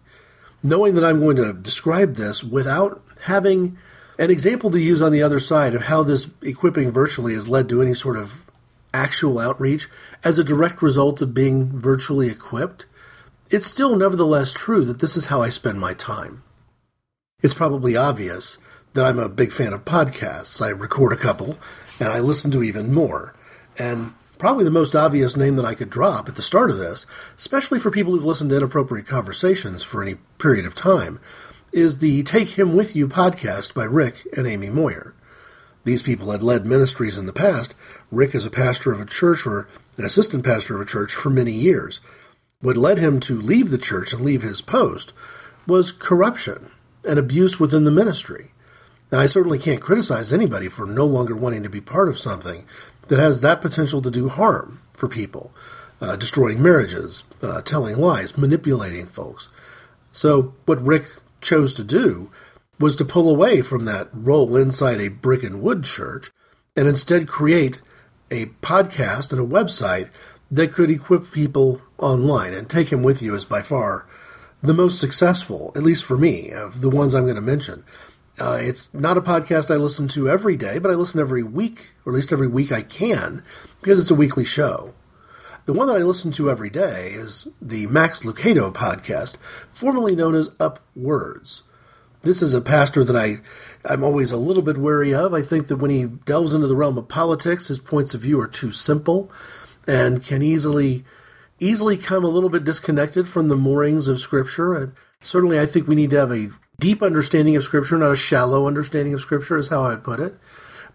knowing 0.64 0.96
that 0.96 1.04
I'm 1.04 1.20
going 1.20 1.38
to 1.38 1.54
describe 1.54 2.16
this 2.16 2.44
without 2.44 3.04
having 3.24 3.78
an 4.20 4.32
example 4.32 4.72
to 4.72 4.80
use 4.80 5.02
on 5.02 5.12
the 5.12 5.22
other 5.22 5.40
side 5.40 5.76
of 5.76 5.84
how 5.84 6.04
this 6.04 6.28
equipping 6.42 6.92
virtually 6.92 7.34
has 7.34 7.48
led 7.48 7.68
to 7.70 7.82
any 7.82 7.94
sort 7.94 8.18
of 8.18 8.46
actual 8.94 9.40
outreach 9.40 9.88
as 10.24 10.40
a 10.40 10.44
direct 10.44 10.82
result 10.82 11.22
of 11.22 11.34
being 11.34 11.68
virtually 11.80 12.30
equipped, 12.30 12.86
it's 13.50 13.68
still 13.68 13.96
nevertheless 13.96 14.54
true 14.54 14.84
that 14.86 15.00
this 15.00 15.16
is 15.16 15.28
how 15.28 15.42
I 15.42 15.50
spend 15.50 15.80
my 15.80 15.94
time. 15.94 16.44
It's 17.42 17.54
probably 17.54 17.96
obvious 17.96 18.58
that 18.94 19.06
I'm 19.06 19.20
a 19.20 19.30
big 19.30 19.52
fan 19.52 19.74
of 19.74 19.86
podcasts. 19.86 20.62
I 20.62 20.70
record 20.70 21.14
a 21.14 21.18
couple 21.18 21.58
and 22.00 22.10
I 22.10 22.20
listen 22.20 22.50
to 22.52 22.64
even 22.64 22.94
more. 22.94 23.36
And 23.78 24.14
probably 24.38 24.63
the 24.63 24.72
most 24.72 24.96
obvious 24.96 25.36
name 25.36 25.56
that 25.56 25.65
I 25.65 25.75
could 25.75 25.89
drop 25.89 26.29
at 26.29 26.36
the 26.36 26.41
start 26.41 26.70
of 26.70 26.77
this, 26.77 27.06
especially 27.38 27.79
for 27.79 27.91
people 27.91 28.13
who've 28.13 28.25
listened 28.25 28.51
to 28.51 28.58
inappropriate 28.58 29.08
conversations 29.08 29.84
for 29.84 30.01
any 30.01 30.15
period 30.38 30.65
of 30.65 30.75
time, 30.75 31.20
is 31.72 32.00
the 32.00 32.24
Take 32.24 32.50
Him 32.50 32.75
With 32.75 32.96
You 32.96 33.08
podcast 33.08 33.74
by 33.74 33.84
Rick 33.84 34.27
and 34.36 34.48
Amy 34.48 34.70
Moyer. 34.70 35.13
These 35.84 36.03
people 36.03 36.32
had 36.32 36.44
led 36.44 36.65
ministries 36.65 37.17
in 37.17 37.25
the 37.25 37.34
past. 37.34 37.74
Rick 38.12 38.36
is 38.36 38.46
a 38.46 38.51
pastor 38.51 38.91
of 38.91 39.00
a 39.00 39.06
church 39.06 39.46
or 39.46 39.67
an 39.98 40.06
assistant 40.06 40.44
pastor 40.44 40.75
of 40.75 40.82
a 40.82 40.86
church 40.86 41.13
for 41.13 41.29
many 41.29 41.51
years. 41.51 42.01
What 42.60 42.77
led 42.77 43.00
him 43.00 43.20
to 43.22 43.41
leave 43.41 43.70
the 43.70 43.77
church 43.77 44.13
and 44.13 44.24
leave 44.24 44.41
his 44.41 44.62
post 44.62 45.13
was 45.65 45.91
corruption 45.91 46.72
and 47.08 47.17
abuse 47.17 47.60
within 47.60 47.84
the 47.84 47.91
ministry. 47.91 48.51
And 49.12 49.22
I 49.22 49.27
certainly 49.27 49.60
can't 49.60 49.82
criticize 49.82 50.34
anybody 50.34 50.67
for 50.67 50.86
no 50.86 51.06
longer 51.06 51.36
wanting 51.36 51.63
to 51.63 51.70
be 51.70 51.79
part 51.79 52.10
of 52.10 52.20
something 52.20 52.65
that 53.08 53.20
has 53.20 53.42
that 53.42 53.62
potential 53.62 54.02
to 54.02 54.12
do 54.12 54.30
harm 54.30 54.82
for 54.94 55.08
people, 55.08 55.54
uh, 56.02 56.16
destroying 56.16 56.62
marriages, 56.62 57.24
uh, 57.42 57.62
telling 57.62 57.98
lies, 57.98 58.38
manipulating 58.38 59.08
folks. 59.08 59.50
So, 60.12 60.56
what 60.66 60.84
Rick 60.84 61.06
chose 61.42 61.74
to 61.74 61.84
do 61.84 62.32
was 62.80 62.96
to 62.96 63.06
pull 63.06 63.30
away 63.30 63.62
from 63.62 63.86
that 63.86 64.10
role 64.14 64.56
inside 64.56 65.00
a 65.00 65.10
brick 65.10 65.44
and 65.44 65.62
wood 65.62 65.84
church 65.84 66.32
and 66.76 66.88
instead 66.88 67.28
create 67.28 67.82
a 68.30 68.46
podcast 68.62 69.32
and 69.32 69.42
a 69.42 69.46
website 69.46 70.10
that 70.52 70.74
could 70.74 70.90
equip 70.90 71.32
people 71.32 71.82
online. 71.98 72.54
And 72.54 72.70
Take 72.70 72.92
Him 72.92 73.04
With 73.04 73.22
You 73.22 73.34
is 73.36 73.46
by 73.46 73.62
far 73.62 74.06
the 74.62 74.74
most 74.74 75.00
successful, 75.00 75.72
at 75.76 75.84
least 75.84 76.04
for 76.04 76.18
me, 76.18 76.52
of 76.52 76.82
the 76.82 76.90
ones 76.90 77.14
I'm 77.14 77.24
going 77.24 77.36
to 77.36 77.42
mention. 77.42 77.84
Uh, 78.39 78.60
it's 78.62 78.94
not 78.94 79.17
a 79.17 79.22
podcast 79.22 79.74
I 79.74 79.77
listen 79.77 80.08
to 80.10 80.29
every 80.29 80.56
day, 80.56 80.77
but 80.77 80.91
I 80.91 80.94
listen 80.94 81.20
every 81.20 81.44
week, 81.44 81.94
or 82.06 82.13
at 82.13 82.15
least 82.15 82.32
every 82.32 82.48
week 82.48 82.72
I 82.72 82.84
can, 82.84 83.44
because 83.82 84.00
it's 84.00 84.12
a 84.12 84.15
weekly 84.15 84.46
show. 84.46 84.94
The 85.65 85.74
one 85.74 85.88
that 85.88 85.98
I 85.98 86.03
listen 86.03 86.32
to 86.34 86.50
every 86.50 86.70
day 86.70 87.10
is 87.10 87.48
the 87.62 87.88
Max 87.88 88.20
Lucado 88.20 88.72
podcast, 88.72 89.36
formerly 89.70 90.15
known 90.15 90.36
as 90.36 90.50
Upwords. 90.51 91.63
This 92.22 92.41
is 92.41 92.53
a 92.53 92.62
pastor 92.62 93.03
that 93.03 93.15
I, 93.15 93.41
I'm 93.86 94.03
always 94.03 94.32
a 94.32 94.38
little 94.38 94.63
bit 94.63 94.77
wary 94.77 95.13
of. 95.13 95.34
I 95.34 95.41
think 95.41 95.67
that 95.67 95.77
when 95.77 95.91
he 95.91 96.06
delves 96.06 96.53
into 96.53 96.67
the 96.67 96.75
realm 96.75 96.98
of 96.98 97.08
politics, 97.08 97.67
his 97.67 97.79
points 97.79 98.13
of 98.13 98.22
view 98.22 98.39
are 98.39 98.48
too 98.48 98.72
simple 98.72 99.32
and 99.88 100.24
can 100.24 100.41
easily 100.41 101.06
easily 101.60 101.98
come 101.98 102.24
a 102.24 102.29
little 102.29 102.50
bit 102.50 102.63
disconnected 102.63 103.27
from 103.27 103.48
the 103.48 103.56
moorings 103.56 104.08
of 104.08 104.20
Scripture. 104.20 104.75
And 104.75 104.94
certainly, 105.22 105.60
I 105.60 105.65
think 105.65 105.88
we 105.88 105.96
need 105.96 106.12
to 106.12 106.20
have 106.20 106.32
a 106.32 106.51
deep 106.80 107.02
understanding 107.02 107.56
of 107.56 107.64
Scripture, 107.64 107.98
not 107.98 108.12
a 108.12 108.16
shallow 108.16 108.68
understanding 108.68 109.14
of 109.14 109.22
Scripture, 109.22 109.58
is 109.58 109.70
how 109.70 109.84
I'd 109.84 110.04
put 110.04 110.20
it. 110.20 110.34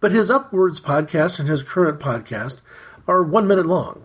But 0.00 0.12
his 0.12 0.30
Upwords 0.30 0.80
podcast 0.80 1.38
and 1.38 1.48
his 1.48 1.62
current 1.62 2.00
podcast 2.00 2.60
are 3.06 3.22
one 3.22 3.46
minute 3.46 3.66
long. 3.66 4.04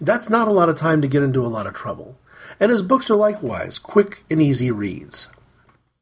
That's 0.00 0.30
not 0.30 0.48
a 0.48 0.52
lot 0.52 0.68
of 0.68 0.76
time 0.76 1.02
to 1.02 1.08
get 1.08 1.22
into 1.22 1.44
a 1.44 1.48
lot 1.48 1.66
of 1.66 1.74
trouble. 1.74 2.18
And 2.60 2.70
his 2.70 2.82
books 2.82 3.10
are 3.10 3.16
likewise 3.16 3.78
quick 3.78 4.24
and 4.30 4.40
easy 4.40 4.70
reads. 4.70 5.28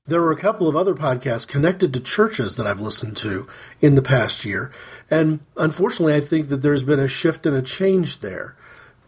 There 0.09 0.23
are 0.23 0.31
a 0.31 0.37
couple 0.37 0.69
of 0.69 0.77
other 0.77 0.95
podcasts 0.95 1.49
connected 1.49 1.93
to 1.93 2.01
churches 2.01 2.55
that 2.57 2.67
I've 2.67 2.81
listened 2.81 3.17
to 3.19 3.49
in 3.81 3.97
the 3.97 4.03
past 4.03 4.45
year, 4.45 4.71
and 5.11 5.41
unfortunately, 5.57 6.15
I 6.15 6.21
think 6.21 6.49
that 6.49 6.59
there's 6.59 6.85
been 6.85 7.01
a 7.01 7.09
shift 7.09 7.45
and 7.45 7.57
a 7.57 7.63
change 7.63 8.21
there. 8.21 8.55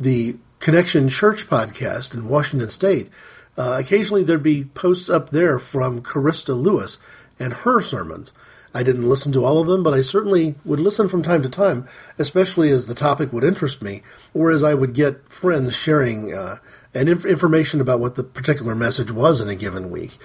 The 0.01 0.39
Connection 0.59 1.09
Church 1.09 1.47
podcast 1.47 2.15
in 2.15 2.29
Washington 2.29 2.69
State, 2.71 3.11
uh, 3.59 3.77
occasionally 3.79 4.23
there'd 4.23 4.43
be 4.43 4.65
posts 4.65 5.11
up 5.11 5.31
there 5.31 5.59
from 5.59 6.01
Carista 6.01 6.57
Lewis 6.57 6.97
and 7.39 7.53
her 7.53 7.81
sermons. 7.81 8.33
I 8.73 8.83
didn't 8.83 9.09
listen 9.09 9.33
to 9.33 9.45
all 9.45 9.61
of 9.61 9.67
them, 9.67 9.83
but 9.83 9.95
I 9.95 10.01
certainly 10.01 10.55
would 10.65 10.79
listen 10.79 11.09
from 11.09 11.23
time 11.23 11.43
to 11.43 11.49
time, 11.49 11.89
especially 12.19 12.71
as 12.71 12.87
the 12.87 12.95
topic 12.95 13.33
would 13.33 13.43
interest 13.43 13.83
me, 13.83 14.03
or 14.33 14.51
as 14.51 14.63
I 14.63 14.75
would 14.75 14.95
get 14.95 15.29
friends 15.29 15.77
sharing 15.77 16.33
uh, 16.33 16.57
and 16.95 17.09
inf- 17.09 17.25
information 17.25 17.81
about 17.81 17.99
what 17.99 18.15
the 18.15 18.23
particular 18.23 18.75
message 18.75 19.11
was 19.11 19.41
in 19.41 19.49
a 19.49 19.57
given 19.57 19.91
week. 19.91 20.19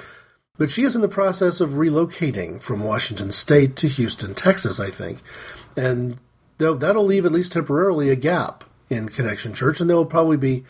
But 0.57 0.69
she 0.69 0.83
is 0.83 0.95
in 0.95 1.01
the 1.01 1.07
process 1.07 1.59
of 1.59 1.71
relocating 1.71 2.61
from 2.61 2.83
Washington 2.83 3.31
State 3.31 3.75
to 3.77 3.87
Houston, 3.87 4.35
Texas, 4.35 4.79
I 4.79 4.91
think. 4.91 5.19
And 5.75 6.17
that'll 6.59 7.05
leave, 7.05 7.25
at 7.25 7.31
least 7.31 7.53
temporarily, 7.53 8.11
a 8.11 8.15
gap 8.15 8.63
in 8.89 9.09
Connection 9.09 9.55
Church, 9.55 9.81
and 9.81 9.89
there 9.89 9.97
will 9.97 10.05
probably 10.05 10.37
be 10.37 10.63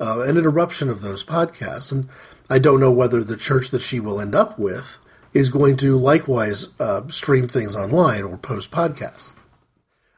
uh, 0.00 0.20
an 0.20 0.36
interruption 0.36 0.88
of 0.88 1.02
those 1.02 1.24
podcasts. 1.24 1.92
And 1.92 2.08
I 2.48 2.58
don't 2.58 2.80
know 2.80 2.90
whether 2.90 3.22
the 3.22 3.36
church 3.36 3.70
that 3.70 3.82
she 3.82 4.00
will 4.00 4.20
end 4.20 4.34
up 4.34 4.58
with 4.58 4.98
is 5.32 5.48
going 5.48 5.76
to 5.78 5.98
likewise 5.98 6.68
uh, 6.80 7.06
stream 7.08 7.46
things 7.46 7.76
online 7.76 8.22
or 8.22 8.36
post 8.36 8.70
podcasts. 8.70 9.32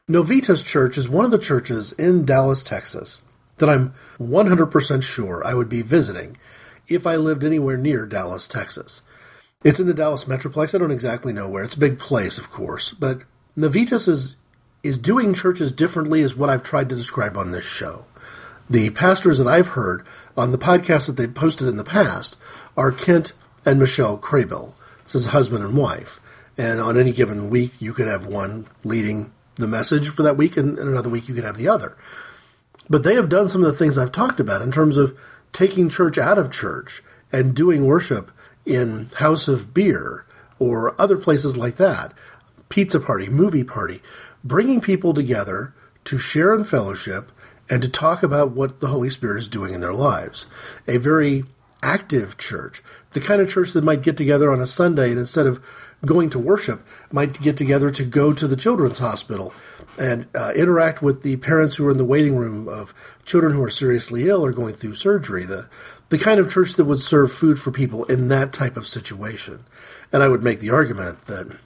Novitas 0.09 0.65
Church 0.65 0.97
is 0.97 1.07
one 1.07 1.25
of 1.25 1.31
the 1.31 1.37
churches 1.37 1.93
in 1.93 2.25
Dallas, 2.25 2.63
Texas, 2.63 3.21
that 3.57 3.69
I'm 3.69 3.93
100% 4.19 5.03
sure 5.03 5.45
I 5.45 5.53
would 5.53 5.69
be 5.69 5.81
visiting 5.81 6.37
if 6.89 7.07
I 7.07 7.15
lived 7.15 7.43
anywhere 7.43 7.77
near 7.77 8.05
Dallas, 8.05 8.47
Texas. 8.47 9.01
It's 9.63 9.79
in 9.79 9.87
the 9.87 9.93
Dallas 9.93 10.25
Metroplex. 10.25 10.75
I 10.75 10.77
don't 10.77 10.91
exactly 10.91 11.31
know 11.31 11.47
where. 11.47 11.63
It's 11.63 11.75
a 11.75 11.79
big 11.79 11.99
place, 11.99 12.37
of 12.37 12.51
course, 12.51 12.91
but 12.91 13.19
Novitas 13.57 14.07
is 14.07 14.35
is 14.83 14.97
doing 14.97 15.33
churches 15.33 15.71
differently 15.71 16.19
is 16.19 16.35
what 16.35 16.49
I've 16.49 16.63
tried 16.63 16.89
to 16.89 16.95
describe 16.95 17.37
on 17.37 17.51
this 17.51 17.63
show. 17.63 18.05
The 18.73 18.89
pastors 18.89 19.37
that 19.37 19.45
I've 19.45 19.67
heard 19.67 20.03
on 20.35 20.51
the 20.51 20.57
podcast 20.57 21.05
that 21.05 21.11
they've 21.11 21.31
posted 21.31 21.67
in 21.67 21.77
the 21.77 21.83
past 21.83 22.35
are 22.75 22.91
Kent 22.91 23.33
and 23.63 23.79
Michelle 23.79 24.17
Craybill. 24.17 24.73
This 25.03 25.13
is 25.13 25.27
husband 25.27 25.63
and 25.63 25.77
wife. 25.77 26.19
And 26.57 26.81
on 26.81 26.97
any 26.97 27.11
given 27.11 27.51
week, 27.51 27.73
you 27.77 27.93
could 27.93 28.07
have 28.07 28.25
one 28.25 28.65
leading 28.83 29.31
the 29.57 29.67
message 29.67 30.09
for 30.09 30.23
that 30.23 30.37
week, 30.37 30.57
and, 30.57 30.79
and 30.79 30.89
another 30.89 31.09
week 31.09 31.29
you 31.29 31.35
could 31.35 31.43
have 31.43 31.55
the 31.55 31.67
other. 31.67 31.95
But 32.89 33.03
they 33.03 33.13
have 33.13 33.29
done 33.29 33.47
some 33.47 33.63
of 33.63 33.71
the 33.71 33.77
things 33.77 33.95
I've 33.95 34.11
talked 34.11 34.39
about 34.39 34.63
in 34.63 34.71
terms 34.71 34.97
of 34.97 35.15
taking 35.51 35.87
church 35.87 36.17
out 36.17 36.39
of 36.39 36.49
church 36.49 37.03
and 37.31 37.53
doing 37.53 37.85
worship 37.85 38.31
in 38.65 39.11
House 39.17 39.47
of 39.47 39.75
Beer 39.75 40.25
or 40.57 40.99
other 40.99 41.17
places 41.17 41.55
like 41.55 41.75
that, 41.75 42.11
pizza 42.69 42.99
party, 42.99 43.29
movie 43.29 43.63
party, 43.63 44.01
bringing 44.43 44.81
people 44.81 45.13
together 45.13 45.75
to 46.05 46.17
share 46.17 46.55
in 46.55 46.63
fellowship 46.63 47.31
and 47.73 47.81
to 47.81 47.89
talk 47.89 48.21
about 48.21 48.51
what 48.51 48.81
the 48.81 48.87
Holy 48.89 49.09
Spirit 49.09 49.39
is 49.39 49.47
doing 49.47 49.73
in 49.73 49.81
their 49.81 49.95
lives. 49.95 50.45
A 50.87 50.97
very 50.97 51.43
active 51.81 52.37
church, 52.37 52.83
the 53.13 53.19
kind 53.19 53.41
of 53.41 53.49
church 53.49 53.73
that 53.73 53.83
might 53.83 54.03
get 54.03 54.15
together 54.15 54.51
on 54.51 54.61
a 54.61 54.67
Sunday 54.67 55.09
and 55.09 55.17
instead 55.17 55.47
of 55.47 55.59
going 56.05 56.29
to 56.29 56.37
worship, 56.37 56.85
might 57.11 57.41
get 57.41 57.57
together 57.57 57.89
to 57.89 58.05
go 58.05 58.31
to 58.31 58.47
the 58.47 58.55
children's 58.55 58.99
hospital 58.99 59.55
and 59.97 60.27
uh, 60.35 60.51
interact 60.55 61.01
with 61.01 61.23
the 61.23 61.37
parents 61.37 61.77
who 61.77 61.87
are 61.87 61.89
in 61.89 61.97
the 61.97 62.05
waiting 62.05 62.35
room 62.35 62.67
of 62.67 62.93
children 63.25 63.53
who 63.53 63.63
are 63.63 63.71
seriously 63.71 64.29
ill 64.29 64.45
or 64.45 64.51
going 64.51 64.75
through 64.75 64.93
surgery. 64.93 65.43
The 65.43 65.67
the 66.09 66.19
kind 66.19 66.39
of 66.39 66.51
church 66.51 66.75
that 66.75 66.85
would 66.85 67.01
serve 67.01 67.31
food 67.31 67.59
for 67.59 67.71
people 67.71 68.03
in 68.03 68.27
that 68.27 68.53
type 68.53 68.77
of 68.77 68.87
situation. 68.87 69.65
And 70.11 70.21
I 70.21 70.27
would 70.27 70.43
make 70.43 70.59
the 70.59 70.69
argument 70.69 71.25
that 71.25 71.57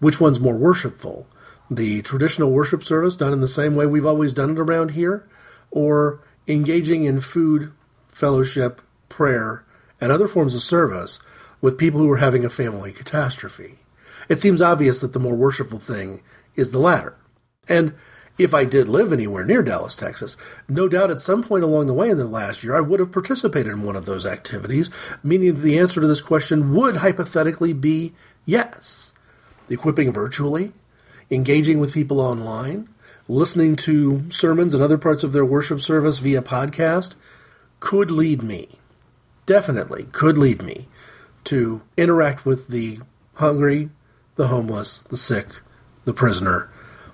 which 0.00 0.20
one's 0.20 0.40
more 0.40 0.56
worshipful? 0.56 1.28
The 1.70 2.02
traditional 2.02 2.50
worship 2.50 2.82
service 2.82 3.14
done 3.14 3.32
in 3.32 3.38
the 3.38 3.46
same 3.46 3.76
way 3.76 3.86
we've 3.86 4.04
always 4.04 4.32
done 4.32 4.50
it 4.50 4.58
around 4.58 4.90
here, 4.92 5.28
or 5.74 6.20
engaging 6.46 7.04
in 7.04 7.20
food, 7.20 7.72
fellowship, 8.08 8.80
prayer, 9.08 9.64
and 10.00 10.12
other 10.12 10.28
forms 10.28 10.54
of 10.54 10.62
service 10.62 11.18
with 11.60 11.76
people 11.76 11.98
who 11.98 12.10
are 12.10 12.18
having 12.18 12.44
a 12.44 12.50
family 12.50 12.92
catastrophe. 12.92 13.80
It 14.28 14.40
seems 14.40 14.62
obvious 14.62 15.00
that 15.00 15.12
the 15.12 15.20
more 15.20 15.34
worshipful 15.34 15.80
thing 15.80 16.22
is 16.54 16.70
the 16.70 16.78
latter. 16.78 17.16
And 17.68 17.94
if 18.38 18.54
I 18.54 18.64
did 18.64 18.88
live 18.88 19.12
anywhere 19.12 19.44
near 19.44 19.62
Dallas, 19.62 19.96
Texas, 19.96 20.36
no 20.68 20.88
doubt 20.88 21.10
at 21.10 21.20
some 21.20 21.42
point 21.42 21.64
along 21.64 21.86
the 21.86 21.94
way 21.94 22.08
in 22.08 22.18
the 22.18 22.24
last 22.24 22.62
year 22.62 22.76
I 22.76 22.80
would 22.80 23.00
have 23.00 23.12
participated 23.12 23.72
in 23.72 23.82
one 23.82 23.96
of 23.96 24.06
those 24.06 24.26
activities, 24.26 24.90
meaning 25.24 25.54
that 25.54 25.60
the 25.60 25.78
answer 25.78 26.00
to 26.00 26.06
this 26.06 26.20
question 26.20 26.72
would 26.74 26.98
hypothetically 26.98 27.72
be 27.72 28.14
yes. 28.44 29.12
Equipping 29.68 30.12
virtually, 30.12 30.72
engaging 31.30 31.80
with 31.80 31.94
people 31.94 32.20
online, 32.20 32.88
listening 33.28 33.76
to 33.76 34.24
sermons 34.30 34.74
and 34.74 34.82
other 34.82 34.98
parts 34.98 35.24
of 35.24 35.32
their 35.32 35.44
worship 35.44 35.80
service 35.80 36.18
via 36.18 36.42
podcast 36.42 37.14
could 37.80 38.10
lead 38.10 38.42
me, 38.42 38.68
definitely 39.46 40.04
could 40.12 40.36
lead 40.36 40.62
me, 40.62 40.88
to 41.44 41.82
interact 41.96 42.46
with 42.46 42.68
the 42.68 42.98
hungry, 43.34 43.90
the 44.36 44.48
homeless, 44.48 45.02
the 45.02 45.16
sick, 45.16 45.60
the 46.04 46.12
prisoner, 46.12 46.70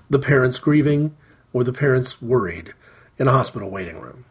the 0.09 0.19
parents 0.19 0.59
grieving, 0.59 1.15
or 1.53 1.63
the 1.63 1.73
parents 1.73 2.21
worried 2.21 2.73
in 3.17 3.27
a 3.27 3.31
hospital 3.31 3.69
waiting 3.69 3.99
room. 3.99 4.25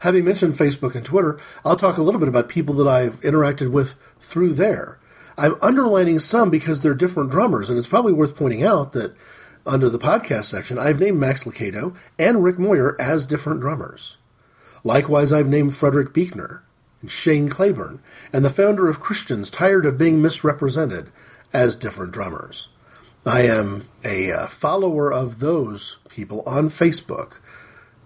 Having 0.00 0.24
mentioned 0.24 0.54
Facebook 0.54 0.94
and 0.94 1.04
Twitter, 1.04 1.38
I'll 1.64 1.76
talk 1.76 1.96
a 1.96 2.02
little 2.02 2.18
bit 2.18 2.28
about 2.28 2.48
people 2.48 2.74
that 2.76 2.88
I've 2.88 3.20
interacted 3.20 3.70
with 3.70 3.94
through 4.20 4.54
there. 4.54 4.98
I'm 5.38 5.54
underlining 5.62 6.18
some 6.18 6.50
because 6.50 6.80
they're 6.80 6.94
different 6.94 7.30
drummers, 7.30 7.70
and 7.70 7.78
it's 7.78 7.86
probably 7.86 8.12
worth 8.12 8.36
pointing 8.36 8.64
out 8.64 8.92
that 8.92 9.14
under 9.66 9.88
the 9.88 9.98
podcast 9.98 10.44
section, 10.44 10.78
I've 10.78 11.00
named 11.00 11.18
Max 11.18 11.44
Lucado 11.44 11.94
and 12.18 12.42
Rick 12.42 12.58
Moyer 12.58 13.00
as 13.00 13.26
different 13.26 13.60
drummers. 13.60 14.16
Likewise, 14.84 15.32
I've 15.32 15.48
named 15.48 15.76
Frederick 15.76 16.12
Buechner 16.12 16.62
and 17.00 17.10
Shane 17.10 17.48
Claiborne, 17.48 18.00
and 18.32 18.44
the 18.44 18.50
founder 18.50 18.88
of 18.88 19.00
Christians 19.00 19.50
Tired 19.50 19.84
of 19.86 19.98
Being 19.98 20.22
Misrepresented 20.22 21.10
as 21.52 21.76
different 21.76 22.12
drummers. 22.12 22.68
I 23.24 23.42
am 23.42 23.88
a 24.04 24.32
uh, 24.32 24.46
follower 24.48 25.12
of 25.12 25.38
those 25.38 25.98
people 26.08 26.42
on 26.46 26.68
Facebook. 26.68 27.38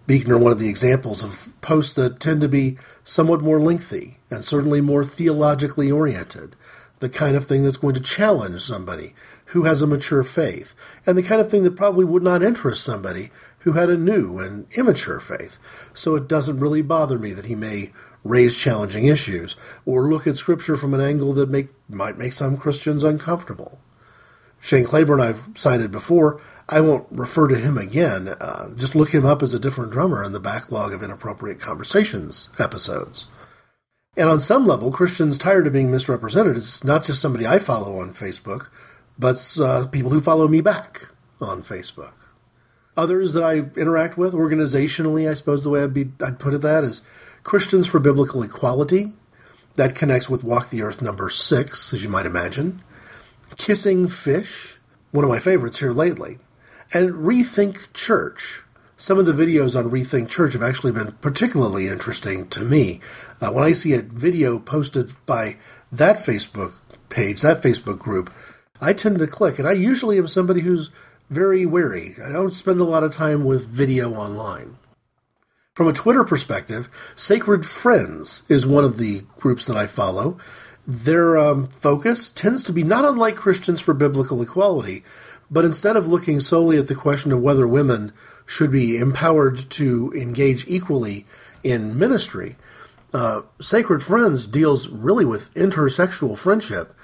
Buechner, 0.06 0.38
one 0.38 0.52
of 0.52 0.58
the 0.58 0.68
examples 0.68 1.22
of 1.22 1.52
posts 1.60 1.94
that 1.94 2.20
tend 2.20 2.40
to 2.42 2.48
be 2.48 2.78
somewhat 3.02 3.40
more 3.40 3.60
lengthy 3.60 4.18
and 4.30 4.44
certainly 4.44 4.80
more 4.80 5.04
theologically 5.04 5.90
oriented, 5.90 6.54
the 7.00 7.08
kind 7.08 7.36
of 7.36 7.46
thing 7.46 7.62
that's 7.62 7.76
going 7.76 7.94
to 7.94 8.00
challenge 8.00 8.60
somebody 8.60 9.14
who 9.46 9.64
has 9.64 9.82
a 9.82 9.86
mature 9.86 10.24
faith, 10.24 10.74
and 11.06 11.16
the 11.16 11.22
kind 11.22 11.40
of 11.40 11.50
thing 11.50 11.62
that 11.64 11.76
probably 11.76 12.04
would 12.04 12.22
not 12.22 12.42
interest 12.42 12.82
somebody 12.82 13.30
who 13.60 13.72
had 13.72 13.90
a 13.90 13.96
new 13.96 14.38
and 14.38 14.66
immature 14.76 15.20
faith. 15.20 15.58
So 15.94 16.14
it 16.16 16.28
doesn't 16.28 16.60
really 16.60 16.82
bother 16.82 17.18
me 17.18 17.32
that 17.32 17.46
he 17.46 17.54
may 17.54 17.92
raise 18.24 18.56
challenging 18.56 19.06
issues 19.06 19.56
or 19.84 20.10
look 20.10 20.26
at 20.26 20.36
Scripture 20.36 20.76
from 20.76 20.94
an 20.94 21.00
angle 21.00 21.32
that 21.34 21.48
make, 21.48 21.68
might 21.88 22.18
make 22.18 22.32
some 22.32 22.56
Christians 22.56 23.04
uncomfortable. 23.04 23.78
Shane 24.60 24.84
Claiborne, 24.84 25.20
I've 25.20 25.42
cited 25.54 25.92
before. 25.92 26.40
I 26.68 26.80
won't 26.80 27.06
refer 27.10 27.46
to 27.48 27.58
him 27.58 27.78
again. 27.78 28.28
Uh, 28.40 28.74
just 28.74 28.96
look 28.96 29.10
him 29.10 29.24
up 29.24 29.42
as 29.42 29.54
a 29.54 29.60
different 29.60 29.92
drummer 29.92 30.24
in 30.24 30.32
the 30.32 30.40
backlog 30.40 30.92
of 30.92 31.02
Inappropriate 31.02 31.60
Conversations 31.60 32.48
episodes. 32.58 33.26
And 34.16 34.30
on 34.30 34.40
some 34.40 34.64
level, 34.64 34.90
Christians 34.90 35.36
tired 35.36 35.66
of 35.66 35.74
being 35.74 35.90
misrepresented. 35.90 36.56
It's 36.56 36.82
not 36.82 37.04
just 37.04 37.20
somebody 37.20 37.46
I 37.46 37.58
follow 37.58 37.98
on 37.98 38.14
Facebook, 38.14 38.70
but 39.18 39.58
uh, 39.60 39.86
people 39.86 40.10
who 40.10 40.20
follow 40.20 40.48
me 40.48 40.60
back 40.60 41.08
on 41.40 41.62
Facebook. 41.62 42.12
Others 42.96 43.34
that 43.34 43.44
I 43.44 43.56
interact 43.78 44.16
with 44.16 44.32
organizationally, 44.32 45.30
I 45.30 45.34
suppose 45.34 45.62
the 45.62 45.68
way 45.68 45.82
I'd, 45.82 45.92
be, 45.92 46.10
I'd 46.24 46.38
put 46.38 46.54
it 46.54 46.62
that 46.62 46.82
is 46.82 47.02
Christians 47.42 47.86
for 47.86 48.00
Biblical 48.00 48.42
Equality. 48.42 49.12
That 49.74 49.94
connects 49.94 50.30
with 50.30 50.42
Walk 50.42 50.70
the 50.70 50.80
Earth 50.80 51.02
number 51.02 51.28
six, 51.28 51.92
as 51.92 52.02
you 52.02 52.08
might 52.08 52.24
imagine. 52.24 52.82
Kissing 53.58 54.08
Fish, 54.08 54.78
one 55.10 55.24
of 55.24 55.30
my 55.30 55.38
favorites 55.38 55.80
here 55.80 55.92
lately, 55.92 56.38
and 56.94 57.12
Rethink 57.12 57.92
Church. 57.92 58.62
Some 58.98 59.18
of 59.18 59.26
the 59.26 59.32
videos 59.32 59.78
on 59.78 59.90
Rethink 59.90 60.30
Church 60.30 60.54
have 60.54 60.62
actually 60.62 60.92
been 60.92 61.12
particularly 61.20 61.86
interesting 61.86 62.48
to 62.48 62.64
me. 62.64 63.00
Uh, 63.42 63.50
when 63.52 63.62
I 63.62 63.72
see 63.72 63.92
a 63.92 64.00
video 64.00 64.58
posted 64.58 65.12
by 65.26 65.58
that 65.92 66.16
Facebook 66.16 66.72
page, 67.10 67.42
that 67.42 67.62
Facebook 67.62 67.98
group, 67.98 68.32
I 68.80 68.94
tend 68.94 69.18
to 69.18 69.26
click, 69.26 69.58
and 69.58 69.68
I 69.68 69.72
usually 69.72 70.16
am 70.16 70.26
somebody 70.26 70.62
who's 70.62 70.88
very 71.28 71.66
wary. 71.66 72.16
I 72.24 72.32
don't 72.32 72.54
spend 72.54 72.80
a 72.80 72.84
lot 72.84 73.04
of 73.04 73.12
time 73.12 73.44
with 73.44 73.68
video 73.68 74.14
online. 74.14 74.78
From 75.74 75.88
a 75.88 75.92
Twitter 75.92 76.24
perspective, 76.24 76.88
Sacred 77.14 77.66
Friends 77.66 78.44
is 78.48 78.66
one 78.66 78.84
of 78.84 78.96
the 78.96 79.24
groups 79.38 79.66
that 79.66 79.76
I 79.76 79.86
follow, 79.86 80.38
their 80.86 81.36
um, 81.36 81.66
focus 81.66 82.30
tends 82.30 82.62
to 82.64 82.72
be 82.72 82.84
not 82.84 83.04
unlike 83.04 83.34
Christians 83.34 83.80
for 83.80 83.92
Biblical 83.92 84.40
Equality, 84.40 85.02
but 85.50 85.64
instead 85.64 85.96
of 85.96 86.06
looking 86.06 86.38
solely 86.38 86.78
at 86.78 86.86
the 86.86 86.94
question 86.94 87.32
of 87.32 87.40
whether 87.40 87.66
women 87.66 88.12
should 88.46 88.70
be 88.70 88.96
empowered 88.96 89.68
to 89.70 90.12
engage 90.16 90.66
equally 90.66 91.26
in 91.62 91.98
ministry, 91.98 92.56
uh, 93.12 93.42
Sacred 93.60 94.02
Friends 94.02 94.46
deals 94.46 94.88
really 94.88 95.24
with 95.24 95.52
intersexual 95.54 96.38
friendship 96.38 96.94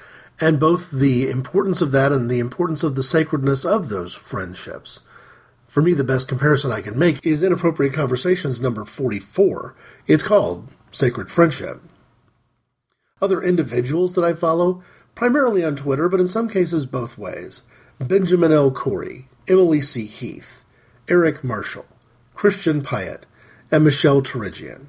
and 0.41 0.59
both 0.59 0.91
the 0.91 1.29
importance 1.29 1.83
of 1.83 1.91
that 1.93 2.13
and 2.13 2.31
the 2.31 2.39
importance 2.41 2.83
of 2.83 2.95
the 2.95 3.03
sacredness 3.03 3.65
of 3.65 3.89
those 3.89 4.15
friendships. 4.15 5.01
For 5.67 5.83
me, 5.83 5.93
the 5.95 6.05
best 6.05 6.29
comparison 6.29 6.71
I 6.71 6.81
can 6.81 6.99
make 6.99 7.25
is 7.27 7.43
Inappropriate 7.43 7.95
Conversations 7.95 8.61
number 8.61 8.85
44. 8.85 9.75
It's 10.07 10.23
called 10.23 10.69
Sacred 10.91 11.31
Friendship 11.31 11.83
other 13.23 13.41
individuals 13.41 14.15
that 14.15 14.25
I 14.25 14.35
follow, 14.35 14.83
primarily 15.15 15.65
on 15.65 15.77
Twitter, 15.77 16.09
but 16.09 16.21
in 16.21 16.27
some 16.27 16.49
cases 16.49 16.85
both 16.85 17.17
ways. 17.17 17.63
Benjamin 18.01 18.51
L. 18.51 18.73
Corey, 18.73 19.29
Emily 19.47 19.81
C. 19.81 20.07
Heath, 20.07 20.62
Eric 21.13 21.45
Marshall, 21.45 21.85
Christian 22.35 22.81
Piatt, 22.81 23.25
and 23.71 23.85
Michelle 23.85 24.23
Turigian. 24.23 24.87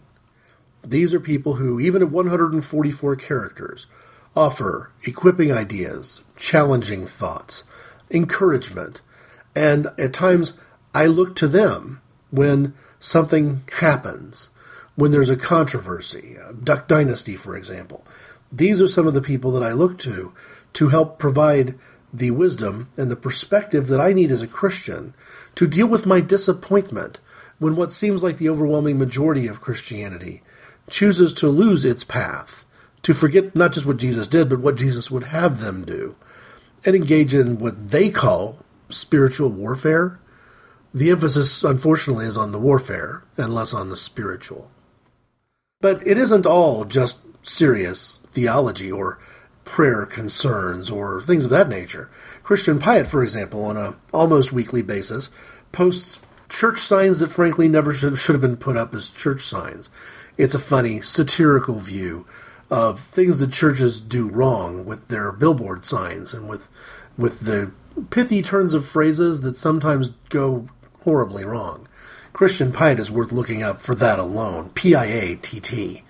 These 0.81 1.13
are 1.13 1.19
people 1.19 1.55
who, 1.55 1.81
even 1.81 2.01
at 2.01 2.11
144 2.11 3.17
characters, 3.17 3.87
offer 4.33 4.93
equipping 5.05 5.51
ideas, 5.51 6.21
challenging 6.37 7.05
thoughts, 7.05 7.65
encouragement, 8.09 9.01
and 9.53 9.87
at 9.99 10.13
times 10.13 10.53
I 10.95 11.07
look 11.07 11.35
to 11.35 11.47
them 11.49 12.01
when 12.31 12.73
something 13.01 13.63
happens, 13.79 14.49
when 14.95 15.11
there's 15.11 15.29
a 15.29 15.35
controversy, 15.35 16.37
uh, 16.41 16.53
Duck 16.53 16.87
Dynasty, 16.87 17.35
for 17.35 17.57
example, 17.57 18.07
these 18.49 18.81
are 18.81 18.87
some 18.87 19.07
of 19.07 19.13
the 19.13 19.21
people 19.21 19.51
that 19.51 19.63
I 19.63 19.73
look 19.73 19.97
to 19.99 20.31
to 20.71 20.87
help 20.87 21.19
provide 21.19 21.77
the 22.13 22.31
wisdom 22.31 22.89
and 22.95 23.11
the 23.11 23.17
perspective 23.17 23.87
that 23.87 23.99
I 23.99 24.13
need 24.13 24.31
as 24.31 24.41
a 24.41 24.47
Christian 24.47 25.13
to 25.55 25.67
deal 25.67 25.87
with 25.87 26.05
my 26.05 26.19
disappointment 26.21 27.19
when 27.59 27.75
what 27.75 27.91
seems 27.91 28.23
like 28.23 28.37
the 28.37 28.49
overwhelming 28.49 28.97
majority 28.97 29.47
of 29.47 29.61
Christianity 29.61 30.41
chooses 30.89 31.33
to 31.35 31.47
lose 31.47 31.85
its 31.85 32.03
path, 32.03 32.65
to 33.03 33.13
forget 33.13 33.55
not 33.55 33.73
just 33.73 33.85
what 33.85 33.97
Jesus 33.97 34.27
did, 34.27 34.49
but 34.49 34.59
what 34.59 34.75
Jesus 34.75 35.09
would 35.09 35.25
have 35.25 35.61
them 35.61 35.85
do, 35.85 36.15
and 36.85 36.95
engage 36.95 37.33
in 37.33 37.59
what 37.59 37.89
they 37.89 38.09
call 38.09 38.65
spiritual 38.89 39.49
warfare. 39.49 40.19
The 40.93 41.09
emphasis, 41.09 41.63
unfortunately, 41.63 42.25
is 42.25 42.37
on 42.37 42.51
the 42.51 42.59
warfare 42.59 43.23
and 43.37 43.53
less 43.53 43.73
on 43.73 43.89
the 43.89 43.97
spiritual. 43.97 44.69
But 45.81 46.05
it 46.05 46.17
isn't 46.17 46.45
all 46.45 46.85
just 46.85 47.19
serious 47.41 48.19
theology 48.31 48.91
or 48.91 49.19
prayer 49.63 50.05
concerns 50.05 50.89
or 50.89 51.21
things 51.21 51.45
of 51.45 51.51
that 51.51 51.69
nature. 51.69 52.09
Christian 52.43 52.79
Piatt, 52.79 53.07
for 53.07 53.23
example, 53.23 53.63
on 53.65 53.77
a 53.77 53.95
almost 54.13 54.51
weekly 54.51 54.81
basis, 54.81 55.31
posts 55.71 56.19
church 56.49 56.79
signs 56.79 57.19
that 57.19 57.31
frankly 57.31 57.67
never 57.67 57.93
should, 57.93 58.19
should 58.19 58.33
have 58.33 58.41
been 58.41 58.57
put 58.57 58.77
up 58.77 58.93
as 58.93 59.09
church 59.09 59.41
signs. 59.41 59.89
It's 60.37 60.53
a 60.53 60.59
funny, 60.59 61.01
satirical 61.01 61.79
view 61.79 62.25
of 62.69 62.99
things 62.99 63.39
that 63.39 63.51
churches 63.51 63.99
do 63.99 64.27
wrong 64.29 64.85
with 64.85 65.07
their 65.07 65.31
billboard 65.31 65.85
signs 65.85 66.33
and 66.33 66.49
with 66.49 66.69
with 67.17 67.41
the 67.41 67.71
pithy 68.09 68.41
turns 68.41 68.73
of 68.73 68.85
phrases 68.85 69.41
that 69.41 69.55
sometimes 69.55 70.11
go 70.29 70.67
horribly 71.03 71.45
wrong. 71.45 71.87
Christian 72.33 72.71
Piatt 72.71 72.97
is 72.97 73.11
worth 73.11 73.31
looking 73.31 73.61
up 73.61 73.79
for 73.79 73.93
that 73.95 74.17
alone. 74.17 74.69
P 74.73 74.95
I 74.95 75.05
A 75.05 75.35
T 75.35 75.59
T. 75.59 76.03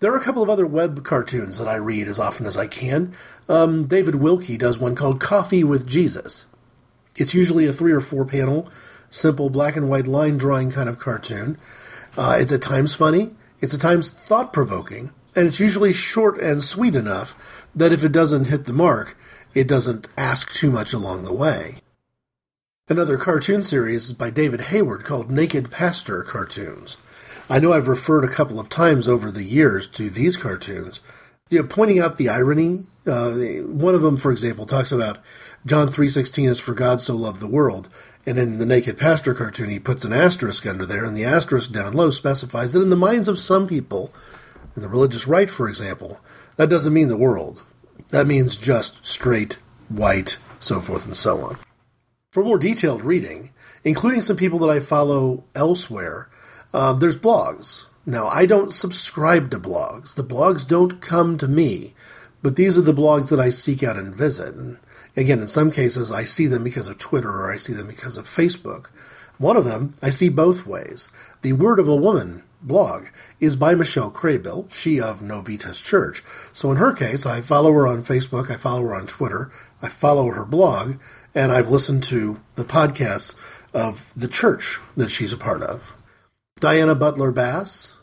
There 0.00 0.10
are 0.12 0.16
a 0.16 0.22
couple 0.22 0.42
of 0.42 0.48
other 0.48 0.66
web 0.66 1.04
cartoons 1.04 1.58
that 1.58 1.68
I 1.68 1.76
read 1.76 2.08
as 2.08 2.18
often 2.18 2.46
as 2.46 2.56
I 2.56 2.66
can. 2.66 3.14
Um, 3.50 3.86
David 3.86 4.14
Wilkie 4.14 4.56
does 4.56 4.78
one 4.78 4.94
called 4.94 5.20
Coffee 5.20 5.62
with 5.62 5.86
Jesus. 5.86 6.46
It's 7.16 7.34
usually 7.34 7.66
a 7.66 7.72
three 7.72 7.92
or 7.92 8.00
four 8.00 8.24
panel, 8.24 8.66
simple 9.10 9.50
black 9.50 9.76
and 9.76 9.90
white 9.90 10.06
line 10.06 10.38
drawing 10.38 10.70
kind 10.70 10.88
of 10.88 10.98
cartoon. 10.98 11.58
Uh, 12.16 12.38
it's 12.40 12.50
at 12.50 12.62
times 12.62 12.94
funny, 12.94 13.36
it's 13.60 13.74
at 13.74 13.80
times 13.82 14.08
thought 14.08 14.54
provoking, 14.54 15.10
and 15.36 15.46
it's 15.46 15.60
usually 15.60 15.92
short 15.92 16.40
and 16.40 16.64
sweet 16.64 16.94
enough 16.94 17.36
that 17.74 17.92
if 17.92 18.02
it 18.02 18.12
doesn't 18.12 18.46
hit 18.46 18.64
the 18.64 18.72
mark, 18.72 19.18
it 19.52 19.68
doesn't 19.68 20.08
ask 20.16 20.50
too 20.50 20.70
much 20.70 20.94
along 20.94 21.24
the 21.24 21.34
way. 21.34 21.76
Another 22.88 23.18
cartoon 23.18 23.62
series 23.62 24.06
is 24.06 24.12
by 24.14 24.30
David 24.30 24.62
Hayward 24.62 25.04
called 25.04 25.30
Naked 25.30 25.70
Pastor 25.70 26.22
Cartoons. 26.22 26.96
I 27.50 27.58
know 27.58 27.72
I've 27.72 27.88
referred 27.88 28.22
a 28.22 28.28
couple 28.28 28.60
of 28.60 28.68
times 28.68 29.08
over 29.08 29.28
the 29.28 29.42
years 29.42 29.88
to 29.88 30.08
these 30.08 30.36
cartoons, 30.36 31.00
you 31.48 31.60
know, 31.60 31.66
pointing 31.66 31.98
out 31.98 32.16
the 32.16 32.28
irony. 32.28 32.86
Uh, 33.04 33.32
one 33.66 33.96
of 33.96 34.02
them, 34.02 34.16
for 34.16 34.30
example, 34.30 34.66
talks 34.66 34.92
about 34.92 35.18
John 35.66 35.88
3.16 35.88 36.48
is 36.48 36.60
for 36.60 36.74
God 36.74 37.00
so 37.00 37.16
loved 37.16 37.40
the 37.40 37.48
world. 37.48 37.88
And 38.24 38.38
in 38.38 38.58
the 38.58 38.66
Naked 38.66 38.96
Pastor 38.96 39.34
cartoon, 39.34 39.68
he 39.68 39.80
puts 39.80 40.04
an 40.04 40.12
asterisk 40.12 40.64
under 40.64 40.86
there, 40.86 41.04
and 41.04 41.16
the 41.16 41.24
asterisk 41.24 41.72
down 41.72 41.92
low 41.94 42.10
specifies 42.10 42.72
that 42.72 42.82
in 42.82 42.90
the 42.90 42.96
minds 42.96 43.26
of 43.26 43.40
some 43.40 43.66
people, 43.66 44.12
in 44.76 44.82
the 44.82 44.88
religious 44.88 45.26
right, 45.26 45.50
for 45.50 45.68
example, 45.68 46.20
that 46.54 46.70
doesn't 46.70 46.92
mean 46.92 47.08
the 47.08 47.16
world. 47.16 47.66
That 48.10 48.28
means 48.28 48.56
just 48.56 49.04
straight, 49.04 49.58
white, 49.88 50.38
so 50.60 50.80
forth 50.80 51.04
and 51.04 51.16
so 51.16 51.40
on. 51.40 51.56
For 52.30 52.44
more 52.44 52.58
detailed 52.58 53.02
reading, 53.02 53.50
including 53.82 54.20
some 54.20 54.36
people 54.36 54.60
that 54.60 54.70
I 54.70 54.78
follow 54.78 55.42
elsewhere, 55.56 56.28
uh, 56.72 56.92
there's 56.92 57.18
blogs. 57.18 57.86
Now, 58.06 58.26
I 58.28 58.46
don't 58.46 58.72
subscribe 58.72 59.50
to 59.50 59.58
blogs. 59.58 60.14
The 60.14 60.24
blogs 60.24 60.66
don't 60.66 61.00
come 61.00 61.36
to 61.38 61.48
me, 61.48 61.94
but 62.42 62.56
these 62.56 62.78
are 62.78 62.82
the 62.82 62.94
blogs 62.94 63.28
that 63.28 63.40
I 63.40 63.50
seek 63.50 63.82
out 63.82 63.96
and 63.96 64.14
visit. 64.14 64.54
And 64.54 64.78
again, 65.16 65.40
in 65.40 65.48
some 65.48 65.70
cases, 65.70 66.10
I 66.10 66.24
see 66.24 66.46
them 66.46 66.64
because 66.64 66.88
of 66.88 66.98
Twitter 66.98 67.30
or 67.30 67.52
I 67.52 67.56
see 67.56 67.72
them 67.72 67.86
because 67.86 68.16
of 68.16 68.28
Facebook. 68.28 68.86
One 69.38 69.56
of 69.56 69.64
them 69.64 69.94
I 70.02 70.10
see 70.10 70.28
both 70.28 70.66
ways. 70.66 71.08
The 71.42 71.52
Word 71.54 71.78
of 71.78 71.88
a 71.88 71.96
Woman 71.96 72.42
blog 72.62 73.06
is 73.38 73.56
by 73.56 73.74
Michelle 73.74 74.10
Craybill, 74.10 74.70
she 74.70 75.00
of 75.00 75.20
Novitas 75.20 75.82
Church. 75.84 76.22
So 76.52 76.70
in 76.70 76.76
her 76.76 76.92
case, 76.92 77.24
I 77.24 77.40
follow 77.40 77.72
her 77.72 77.86
on 77.86 78.04
Facebook, 78.04 78.50
I 78.50 78.56
follow 78.56 78.82
her 78.82 78.94
on 78.94 79.06
Twitter, 79.06 79.50
I 79.80 79.88
follow 79.88 80.30
her 80.30 80.44
blog, 80.44 80.96
and 81.34 81.52
I've 81.52 81.70
listened 81.70 82.02
to 82.04 82.40
the 82.56 82.64
podcasts 82.64 83.34
of 83.72 84.12
the 84.14 84.28
church 84.28 84.78
that 84.96 85.10
she's 85.10 85.32
a 85.32 85.38
part 85.38 85.62
of. 85.62 85.92
Diana 86.60 86.94
Butler 86.94 87.32
Bass. 87.32 87.94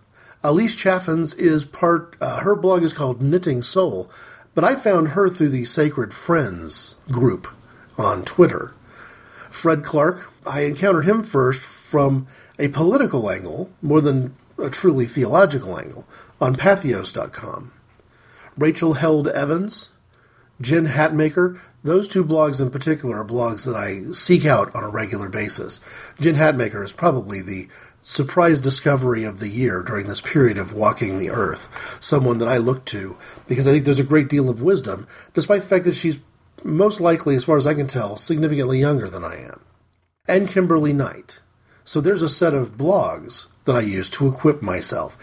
Elise 0.43 0.75
Chaffins 0.75 1.33
is 1.35 1.63
part, 1.63 2.15
uh, 2.19 2.39
her 2.39 2.55
blog 2.55 2.83
is 2.83 2.93
called 2.93 3.21
Knitting 3.21 3.61
Soul, 3.61 4.09
but 4.55 4.63
I 4.63 4.75
found 4.75 5.09
her 5.09 5.29
through 5.29 5.49
the 5.49 5.65
Sacred 5.65 6.13
Friends 6.13 6.95
group 7.11 7.47
on 7.97 8.25
Twitter. 8.25 8.73
Fred 9.49 9.83
Clark, 9.83 10.31
I 10.45 10.61
encountered 10.61 11.05
him 11.05 11.23
first 11.23 11.61
from 11.61 12.27
a 12.57 12.67
political 12.69 13.29
angle 13.29 13.71
more 13.81 14.01
than 14.01 14.35
a 14.57 14.69
truly 14.69 15.05
theological 15.05 15.77
angle 15.77 16.07
on 16.41 16.55
patheos.com. 16.55 17.71
Rachel 18.57 18.93
Held 18.93 19.27
Evans, 19.27 19.91
Jen 20.59 20.87
Hatmaker, 20.87 21.59
those 21.83 22.07
two 22.07 22.25
blogs 22.25 22.59
in 22.59 22.71
particular 22.71 23.19
are 23.19 23.25
blogs 23.25 23.65
that 23.65 23.75
I 23.75 24.11
seek 24.11 24.45
out 24.45 24.75
on 24.75 24.83
a 24.83 24.89
regular 24.89 25.29
basis. 25.29 25.79
Jen 26.19 26.35
Hatmaker 26.35 26.83
is 26.83 26.91
probably 26.91 27.41
the 27.41 27.67
surprise 28.07 28.61
discovery 28.61 29.25
of 29.25 29.41
the 29.41 29.49
year 29.49 29.83
during 29.83 30.07
this 30.07 30.21
period 30.21 30.57
of 30.57 30.71
walking 30.71 31.19
the 31.19 31.29
earth. 31.29 31.67
Someone 31.99 32.37
that 32.37 32.47
I 32.47 32.55
look 32.55 32.85
to 32.85 33.17
because 33.47 33.67
I 33.67 33.73
think 33.73 33.83
there's 33.83 33.99
a 33.99 34.03
great 34.03 34.29
deal 34.29 34.49
of 34.49 34.61
wisdom, 34.61 35.05
despite 35.33 35.61
the 35.61 35.67
fact 35.67 35.83
that 35.83 35.95
she's 35.95 36.19
most 36.63 37.01
likely, 37.01 37.35
as 37.35 37.43
far 37.43 37.57
as 37.57 37.67
I 37.67 37.73
can 37.73 37.85
tell, 37.85 38.15
significantly 38.15 38.79
younger 38.79 39.09
than 39.09 39.25
I 39.25 39.35
am. 39.35 39.59
And 40.25 40.47
Kimberly 40.47 40.93
Knight. 40.93 41.41
So 41.83 41.99
there's 41.99 42.21
a 42.21 42.29
set 42.29 42.53
of 42.53 42.77
blogs 42.77 43.47
that 43.65 43.75
I 43.75 43.81
use 43.81 44.09
to 44.11 44.27
equip 44.27 44.61
myself. 44.61 45.17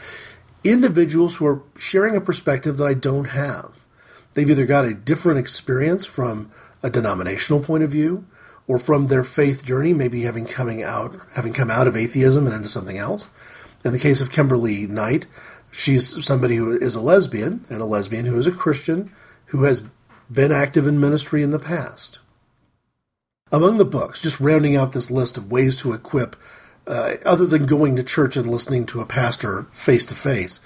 Individuals 0.62 1.36
who 1.36 1.46
are 1.46 1.62
sharing 1.76 2.14
a 2.16 2.20
perspective 2.20 2.76
that 2.76 2.86
I 2.86 2.94
don't 2.94 3.30
have. 3.30 3.86
They've 4.34 4.48
either 4.48 4.66
got 4.66 4.84
a 4.84 4.92
different 4.92 5.38
experience 5.38 6.04
from 6.04 6.50
a 6.82 6.90
denominational 6.90 7.60
point 7.60 7.82
of 7.82 7.90
view, 7.90 8.26
or 8.66 8.78
from 8.78 9.06
their 9.06 9.24
faith 9.24 9.64
journey, 9.64 9.92
maybe 9.92 10.22
having 10.22 10.46
coming 10.46 10.82
out, 10.82 11.20
having 11.34 11.52
come 11.52 11.70
out 11.70 11.86
of 11.86 11.96
atheism 11.96 12.46
and 12.46 12.54
into 12.54 12.68
something 12.68 12.98
else. 12.98 13.28
In 13.84 13.92
the 13.92 13.98
case 13.98 14.20
of 14.20 14.30
Kimberly 14.30 14.86
Knight, 14.86 15.26
she's 15.70 16.24
somebody 16.24 16.56
who 16.56 16.72
is 16.72 16.94
a 16.94 17.00
lesbian 17.00 17.64
and 17.68 17.80
a 17.80 17.86
lesbian 17.86 18.26
who 18.26 18.38
is 18.38 18.46
a 18.46 18.52
Christian 18.52 19.12
who 19.46 19.64
has 19.64 19.82
been 20.30 20.52
active 20.52 20.86
in 20.86 20.98
ministry 20.98 21.42
in 21.42 21.50
the 21.50 21.58
past. 21.58 22.18
Among 23.52 23.76
the 23.76 23.84
books, 23.84 24.22
just 24.22 24.40
rounding 24.40 24.74
out 24.74 24.92
this 24.92 25.10
list 25.10 25.36
of 25.36 25.52
ways 25.52 25.76
to 25.76 25.92
equip, 25.92 26.34
uh, 26.86 27.16
other 27.24 27.46
than 27.46 27.66
going 27.66 27.94
to 27.96 28.02
church 28.02 28.36
and 28.36 28.50
listening 28.50 28.86
to 28.86 29.00
a 29.00 29.06
pastor 29.06 29.64
face 29.70 30.06
to 30.06 30.14
face, 30.14 30.60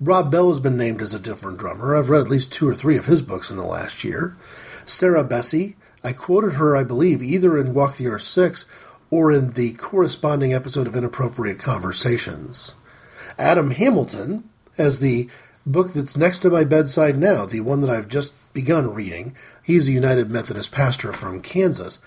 Rob 0.00 0.30
Bell 0.30 0.48
has 0.48 0.60
been 0.60 0.76
named 0.76 1.00
as 1.00 1.14
a 1.14 1.20
different 1.20 1.58
drummer. 1.58 1.94
I've 1.94 2.10
read 2.10 2.22
at 2.22 2.28
least 2.28 2.52
two 2.52 2.68
or 2.68 2.74
three 2.74 2.96
of 2.96 3.06
his 3.06 3.22
books 3.22 3.50
in 3.50 3.56
the 3.56 3.64
last 3.64 4.02
year. 4.02 4.36
Sarah 4.84 5.24
Bessey 5.24 5.76
I 6.04 6.12
quoted 6.12 6.54
her, 6.54 6.76
I 6.76 6.84
believe, 6.84 7.22
either 7.22 7.56
in 7.56 7.72
Walk 7.72 7.96
the 7.96 8.08
Earth 8.08 8.22
6 8.22 8.66
or 9.10 9.32
in 9.32 9.52
the 9.52 9.72
corresponding 9.72 10.52
episode 10.52 10.86
of 10.86 10.94
Inappropriate 10.94 11.58
Conversations. 11.58 12.74
Adam 13.38 13.70
Hamilton 13.70 14.48
has 14.76 14.98
the 14.98 15.28
book 15.64 15.94
that's 15.94 16.16
next 16.16 16.40
to 16.40 16.50
my 16.50 16.62
bedside 16.62 17.16
now, 17.16 17.46
the 17.46 17.60
one 17.60 17.80
that 17.80 17.88
I've 17.88 18.08
just 18.08 18.34
begun 18.52 18.92
reading. 18.92 19.34
He's 19.62 19.88
a 19.88 19.92
United 19.92 20.30
Methodist 20.30 20.70
pastor 20.70 21.12
from 21.14 21.40
Kansas. 21.40 22.00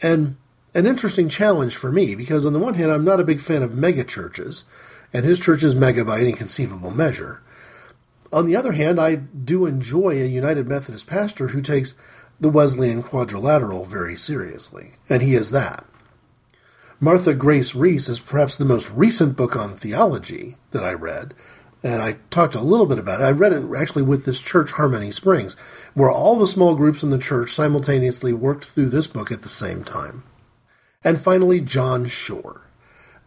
And 0.00 0.36
an 0.74 0.86
interesting 0.86 1.28
challenge 1.28 1.76
for 1.76 1.92
me 1.92 2.14
because, 2.14 2.46
on 2.46 2.54
the 2.54 2.58
one 2.58 2.74
hand, 2.74 2.90
I'm 2.90 3.04
not 3.04 3.20
a 3.20 3.24
big 3.24 3.40
fan 3.40 3.62
of 3.62 3.74
mega 3.74 4.04
churches, 4.04 4.64
and 5.12 5.26
his 5.26 5.38
church 5.38 5.62
is 5.62 5.74
mega 5.74 6.04
by 6.04 6.20
any 6.20 6.32
conceivable 6.32 6.90
measure. 6.90 7.42
On 8.32 8.46
the 8.46 8.56
other 8.56 8.72
hand, 8.72 8.98
I 8.98 9.16
do 9.16 9.66
enjoy 9.66 10.12
a 10.22 10.26
United 10.26 10.66
Methodist 10.66 11.06
pastor 11.06 11.48
who 11.48 11.60
takes 11.60 11.94
the 12.42 12.48
Wesleyan 12.48 13.04
quadrilateral 13.04 13.86
very 13.86 14.16
seriously, 14.16 14.94
and 15.08 15.22
he 15.22 15.34
is 15.34 15.52
that. 15.52 15.84
Martha 16.98 17.34
Grace 17.34 17.72
Reese 17.72 18.08
is 18.08 18.18
perhaps 18.18 18.56
the 18.56 18.64
most 18.64 18.90
recent 18.90 19.36
book 19.36 19.54
on 19.54 19.76
theology 19.76 20.56
that 20.72 20.82
I 20.82 20.92
read, 20.92 21.34
and 21.84 22.02
I 22.02 22.16
talked 22.30 22.56
a 22.56 22.60
little 22.60 22.86
bit 22.86 22.98
about 22.98 23.20
it. 23.20 23.24
I 23.24 23.30
read 23.30 23.52
it 23.52 23.64
actually 23.76 24.02
with 24.02 24.24
this 24.24 24.40
church, 24.40 24.72
Harmony 24.72 25.12
Springs, 25.12 25.54
where 25.94 26.10
all 26.10 26.36
the 26.36 26.48
small 26.48 26.74
groups 26.74 27.04
in 27.04 27.10
the 27.10 27.18
church 27.18 27.52
simultaneously 27.52 28.32
worked 28.32 28.64
through 28.64 28.88
this 28.88 29.06
book 29.06 29.30
at 29.30 29.42
the 29.42 29.48
same 29.48 29.84
time. 29.84 30.24
And 31.04 31.20
finally, 31.20 31.60
John 31.60 32.06
Shore. 32.06 32.62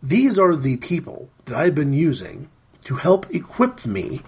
These 0.03 0.37
are 0.37 0.57
the 0.57 0.75
people 0.75 1.29
that 1.45 1.55
I've 1.55 1.75
been 1.75 1.93
using 1.93 2.49
to 2.83 2.95
help 2.95 3.33
equip 3.33 3.85
me. 3.85 4.23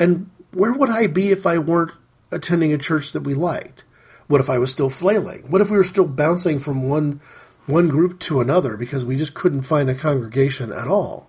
And 0.00 0.30
where 0.52 0.72
would 0.72 0.90
I 0.90 1.06
be 1.06 1.30
if 1.30 1.46
I 1.46 1.58
weren't 1.58 1.92
attending 2.32 2.72
a 2.72 2.78
church 2.78 3.12
that 3.12 3.22
we 3.22 3.32
liked? 3.32 3.84
What 4.28 4.40
if 4.40 4.50
I 4.50 4.58
was 4.58 4.70
still 4.70 4.90
flailing? 4.90 5.44
What 5.48 5.60
if 5.60 5.70
we 5.70 5.76
were 5.76 5.84
still 5.84 6.06
bouncing 6.06 6.58
from 6.58 6.88
one 6.88 7.20
one 7.66 7.88
group 7.88 8.20
to 8.20 8.40
another 8.40 8.76
because 8.76 9.04
we 9.04 9.16
just 9.16 9.34
couldn't 9.34 9.62
find 9.62 9.90
a 9.90 9.94
congregation 9.94 10.72
at 10.72 10.88
all? 10.88 11.28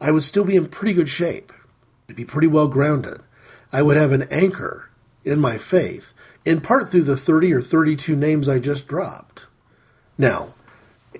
I 0.00 0.10
would 0.10 0.22
still 0.22 0.44
be 0.44 0.56
in 0.56 0.68
pretty 0.68 0.94
good 0.94 1.08
shape. 1.08 1.52
I'd 2.08 2.16
be 2.16 2.24
pretty 2.24 2.46
well 2.46 2.68
grounded. 2.68 3.20
I 3.72 3.82
would 3.82 3.96
have 3.96 4.12
an 4.12 4.28
anchor 4.30 4.90
in 5.24 5.40
my 5.40 5.58
faith, 5.58 6.14
in 6.44 6.60
part 6.60 6.88
through 6.88 7.02
the 7.02 7.16
30 7.16 7.52
or 7.52 7.60
32 7.60 8.16
names 8.16 8.48
I 8.48 8.58
just 8.58 8.88
dropped. 8.88 9.46
Now, 10.16 10.54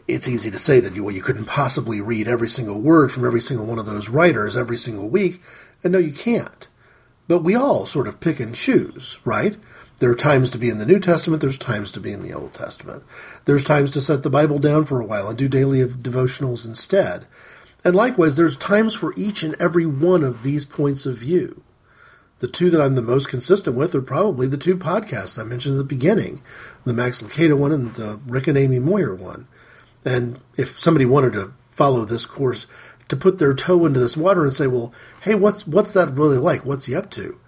it's 0.07 0.29
easy 0.29 0.51
to 0.51 0.59
say 0.59 0.81
that 0.81 0.95
you, 0.95 1.05
well, 1.05 1.15
you 1.15 1.23
couldn't 1.23 1.45
possibly 1.45 2.01
read 2.01 2.29
every 2.29 2.49
single 2.49 2.81
word 2.81 3.13
from 3.13 3.27
every 3.27 3.41
single 3.41 3.67
one 3.67 3.79
of 3.79 3.87
those 3.87 4.09
writers 4.09 4.57
every 4.57 4.79
single 4.79 5.09
week, 5.09 5.43
and 5.83 5.93
no, 5.93 5.99
you 5.99 6.13
can't. 6.13 6.69
But 7.27 7.41
we 7.41 7.55
all 7.55 7.87
sort 7.87 8.09
of 8.09 8.21
pick 8.21 8.41
and 8.41 8.55
choose, 8.55 9.19
right? 9.25 9.57
There 9.99 10.11
are 10.11 10.17
times 10.17 10.51
to 10.53 10.59
be 10.59 10.69
in 10.69 10.79
the 10.79 10.87
New 10.87 11.01
Testament, 11.01 11.43
there's 11.43 11.59
times 11.59 11.91
to 11.93 12.01
be 12.01 12.13
in 12.13 12.23
the 12.23 12.33
Old 12.33 12.53
Testament. 12.53 13.03
There's 13.47 13.65
times 13.65 13.91
to 13.93 14.01
set 14.01 14.23
the 14.23 14.31
Bible 14.31 14.59
down 14.59 14.85
for 14.85 15.01
a 15.01 15.05
while 15.05 15.29
and 15.29 15.37
do 15.37 15.49
daily 15.49 15.85
devotionals 15.85 16.67
instead. 16.67 17.27
And 17.85 17.97
likewise, 17.97 18.37
there's 18.37 18.57
times 18.57 18.95
for 18.95 19.13
each 19.17 19.43
and 19.43 19.57
every 19.61 19.87
one 19.87 20.23
of 20.23 20.43
these 20.43 20.65
points 20.65 21.05
of 21.05 21.19
view. 21.19 21.63
The 22.41 22.49
two 22.49 22.71
that 22.71 22.81
I'm 22.81 22.95
the 22.95 23.03
most 23.03 23.29
consistent 23.29 23.77
with 23.77 23.95
are 23.97 24.03
probably 24.03 24.47
the 24.47 24.57
two 24.57 24.77
podcasts 24.77 25.39
I 25.39 25.45
mentioned 25.45 25.75
at 25.75 25.79
the 25.79 25.85
beginning 25.85 26.43
the 26.85 26.95
Max 26.95 27.21
Lucado 27.21 27.57
one 27.57 27.73
and 27.73 27.95
the 27.95 28.21
Rick 28.25 28.47
and 28.47 28.57
Amy 28.57 28.79
Moyer 28.79 29.15
one. 29.15 29.49
And 30.05 30.41
if 30.57 30.79
somebody 30.79 31.05
wanted 31.05 31.33
to 31.33 31.53
follow 31.73 32.05
this 32.05 32.25
course, 32.25 32.67
to 33.09 33.17
put 33.17 33.39
their 33.39 33.55
toe 33.55 33.87
into 33.87 33.99
this 33.99 34.17
water 34.17 34.45
and 34.45 34.55
say, 34.55 34.67
well, 34.67 34.93
hey, 35.23 35.35
what's, 35.35 35.67
what's 35.67 35.93
that 35.95 36.15
really 36.15 36.39
like? 36.39 36.65
What's 36.65 36.87
he 36.87 36.95
up 36.95 37.11
to? 37.13 37.39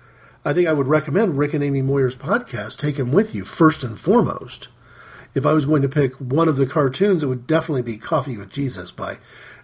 I 0.44 0.52
think 0.54 0.66
I 0.66 0.72
would 0.72 0.86
recommend 0.86 1.36
Rick 1.36 1.52
and 1.52 1.62
Amy 1.62 1.82
Moyer's 1.82 2.16
podcast. 2.16 2.78
Take 2.78 2.96
him 2.96 3.12
with 3.12 3.34
you 3.34 3.44
first 3.44 3.84
and 3.84 4.00
foremost. 4.00 4.68
If 5.34 5.44
I 5.44 5.52
was 5.52 5.66
going 5.66 5.82
to 5.82 5.88
pick 5.88 6.14
one 6.14 6.48
of 6.48 6.56
the 6.56 6.66
cartoons, 6.66 7.22
it 7.22 7.26
would 7.26 7.46
definitely 7.46 7.82
be 7.82 7.98
Coffee 7.98 8.38
with 8.38 8.50
Jesus 8.50 8.90
by 8.90 9.18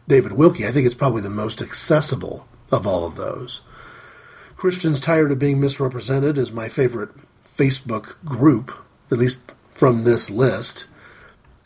David 0.06 0.32
Wilkie. 0.32 0.66
I 0.66 0.72
think 0.72 0.84
it's 0.84 0.94
probably 0.94 1.22
the 1.22 1.30
most 1.30 1.62
accessible 1.62 2.46
of 2.70 2.86
all 2.86 3.06
of 3.06 3.16
those. 3.16 3.62
Christians 4.56 5.00
Tired 5.00 5.32
of 5.32 5.38
Being 5.38 5.60
Misrepresented 5.60 6.38
is 6.38 6.52
my 6.52 6.68
favorite 6.68 7.10
Facebook 7.56 8.22
group, 8.24 8.72
at 9.10 9.18
least 9.18 9.50
from 9.72 10.02
this 10.02 10.30
list. 10.30 10.86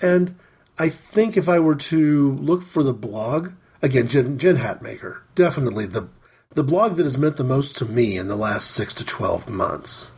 And 0.01 0.37
I 0.79 0.89
think 0.89 1.37
if 1.37 1.49
I 1.49 1.59
were 1.59 1.75
to 1.75 2.33
look 2.33 2.63
for 2.63 2.83
the 2.83 2.95
blog, 2.95 3.53
again, 3.83 4.09
Jen, 4.09 4.39
Jen 4.39 4.57
Hatmaker, 4.57 5.19
definitely 5.35 5.87
the 5.87 6.09
the 6.53 6.65
blog 6.65 6.97
that 6.97 7.05
has 7.05 7.17
meant 7.17 7.37
the 7.37 7.45
most 7.45 7.77
to 7.77 7.85
me 7.85 8.17
in 8.17 8.27
the 8.27 8.35
last 8.35 8.73
six 8.73 8.93
to 8.93 9.05
12 9.05 9.49
months. 9.49 10.11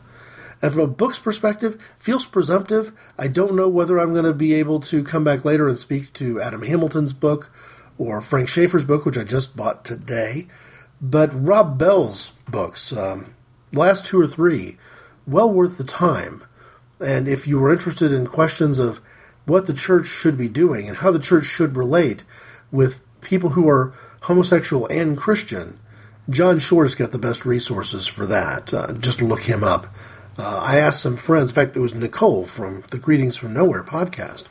And 0.63 0.73
from 0.73 0.83
a 0.83 0.87
book's 0.87 1.19
perspective, 1.19 1.79
feels 1.99 2.25
presumptive. 2.25 2.91
I 3.19 3.29
don't 3.29 3.55
know 3.55 3.69
whether 3.69 3.99
I'm 3.99 4.15
going 4.15 4.25
to 4.25 4.33
be 4.33 4.55
able 4.55 4.81
to 4.81 5.05
come 5.05 5.25
back 5.25 5.45
later 5.45 5.69
and 5.69 5.79
speak 5.79 6.11
to 6.15 6.41
Adam 6.41 6.63
Hamilton's 6.63 7.13
book 7.13 7.51
or 7.99 8.23
Frank 8.23 8.49
Schaeffer's 8.49 8.85
book, 8.85 9.05
which 9.05 9.19
I 9.19 9.25
just 9.25 9.55
bought 9.55 9.85
today, 9.85 10.47
but 11.03 11.31
Rob 11.35 11.77
Bell's 11.77 12.33
books, 12.49 12.95
um, 12.95 13.35
last 13.71 14.07
two 14.07 14.19
or 14.19 14.27
three, 14.27 14.79
well 15.27 15.53
worth 15.53 15.77
the 15.77 15.85
time. 15.85 16.45
And 16.99 17.29
if 17.29 17.47
you 17.47 17.59
were 17.59 17.71
interested 17.71 18.11
in 18.11 18.27
questions 18.27 18.79
of 18.79 19.03
what 19.45 19.67
the 19.67 19.75
church 19.75 20.07
should 20.07 20.39
be 20.39 20.49
doing 20.49 20.89
and 20.89 20.97
how 20.97 21.11
the 21.11 21.19
church 21.19 21.45
should 21.45 21.77
relate 21.77 22.25
with 22.71 23.01
people 23.21 23.51
who 23.51 23.69
are 23.69 23.93
homosexual 24.23 24.87
and 24.87 25.19
Christian, 25.19 25.79
John 26.31 26.59
Shore's 26.59 26.95
got 26.95 27.13
the 27.13 27.19
best 27.19 27.45
resources 27.45 28.07
for 28.07 28.27
that. 28.27 28.73
Uh, 28.73 28.93
just 28.95 29.21
look 29.21 29.43
him 29.43 29.65
up. 29.65 29.87
Uh, 30.39 30.61
I 30.63 30.79
asked 30.79 31.01
some 31.01 31.17
friends, 31.17 31.51
in 31.51 31.55
fact, 31.55 31.77
it 31.77 31.81
was 31.81 31.95
Nicole 31.95 32.47
from 32.47 32.85
the 32.91 32.99
Greetings 32.99 33.37
from 33.37 33.53
Nowhere 33.53 33.83
podcast. 33.83 34.45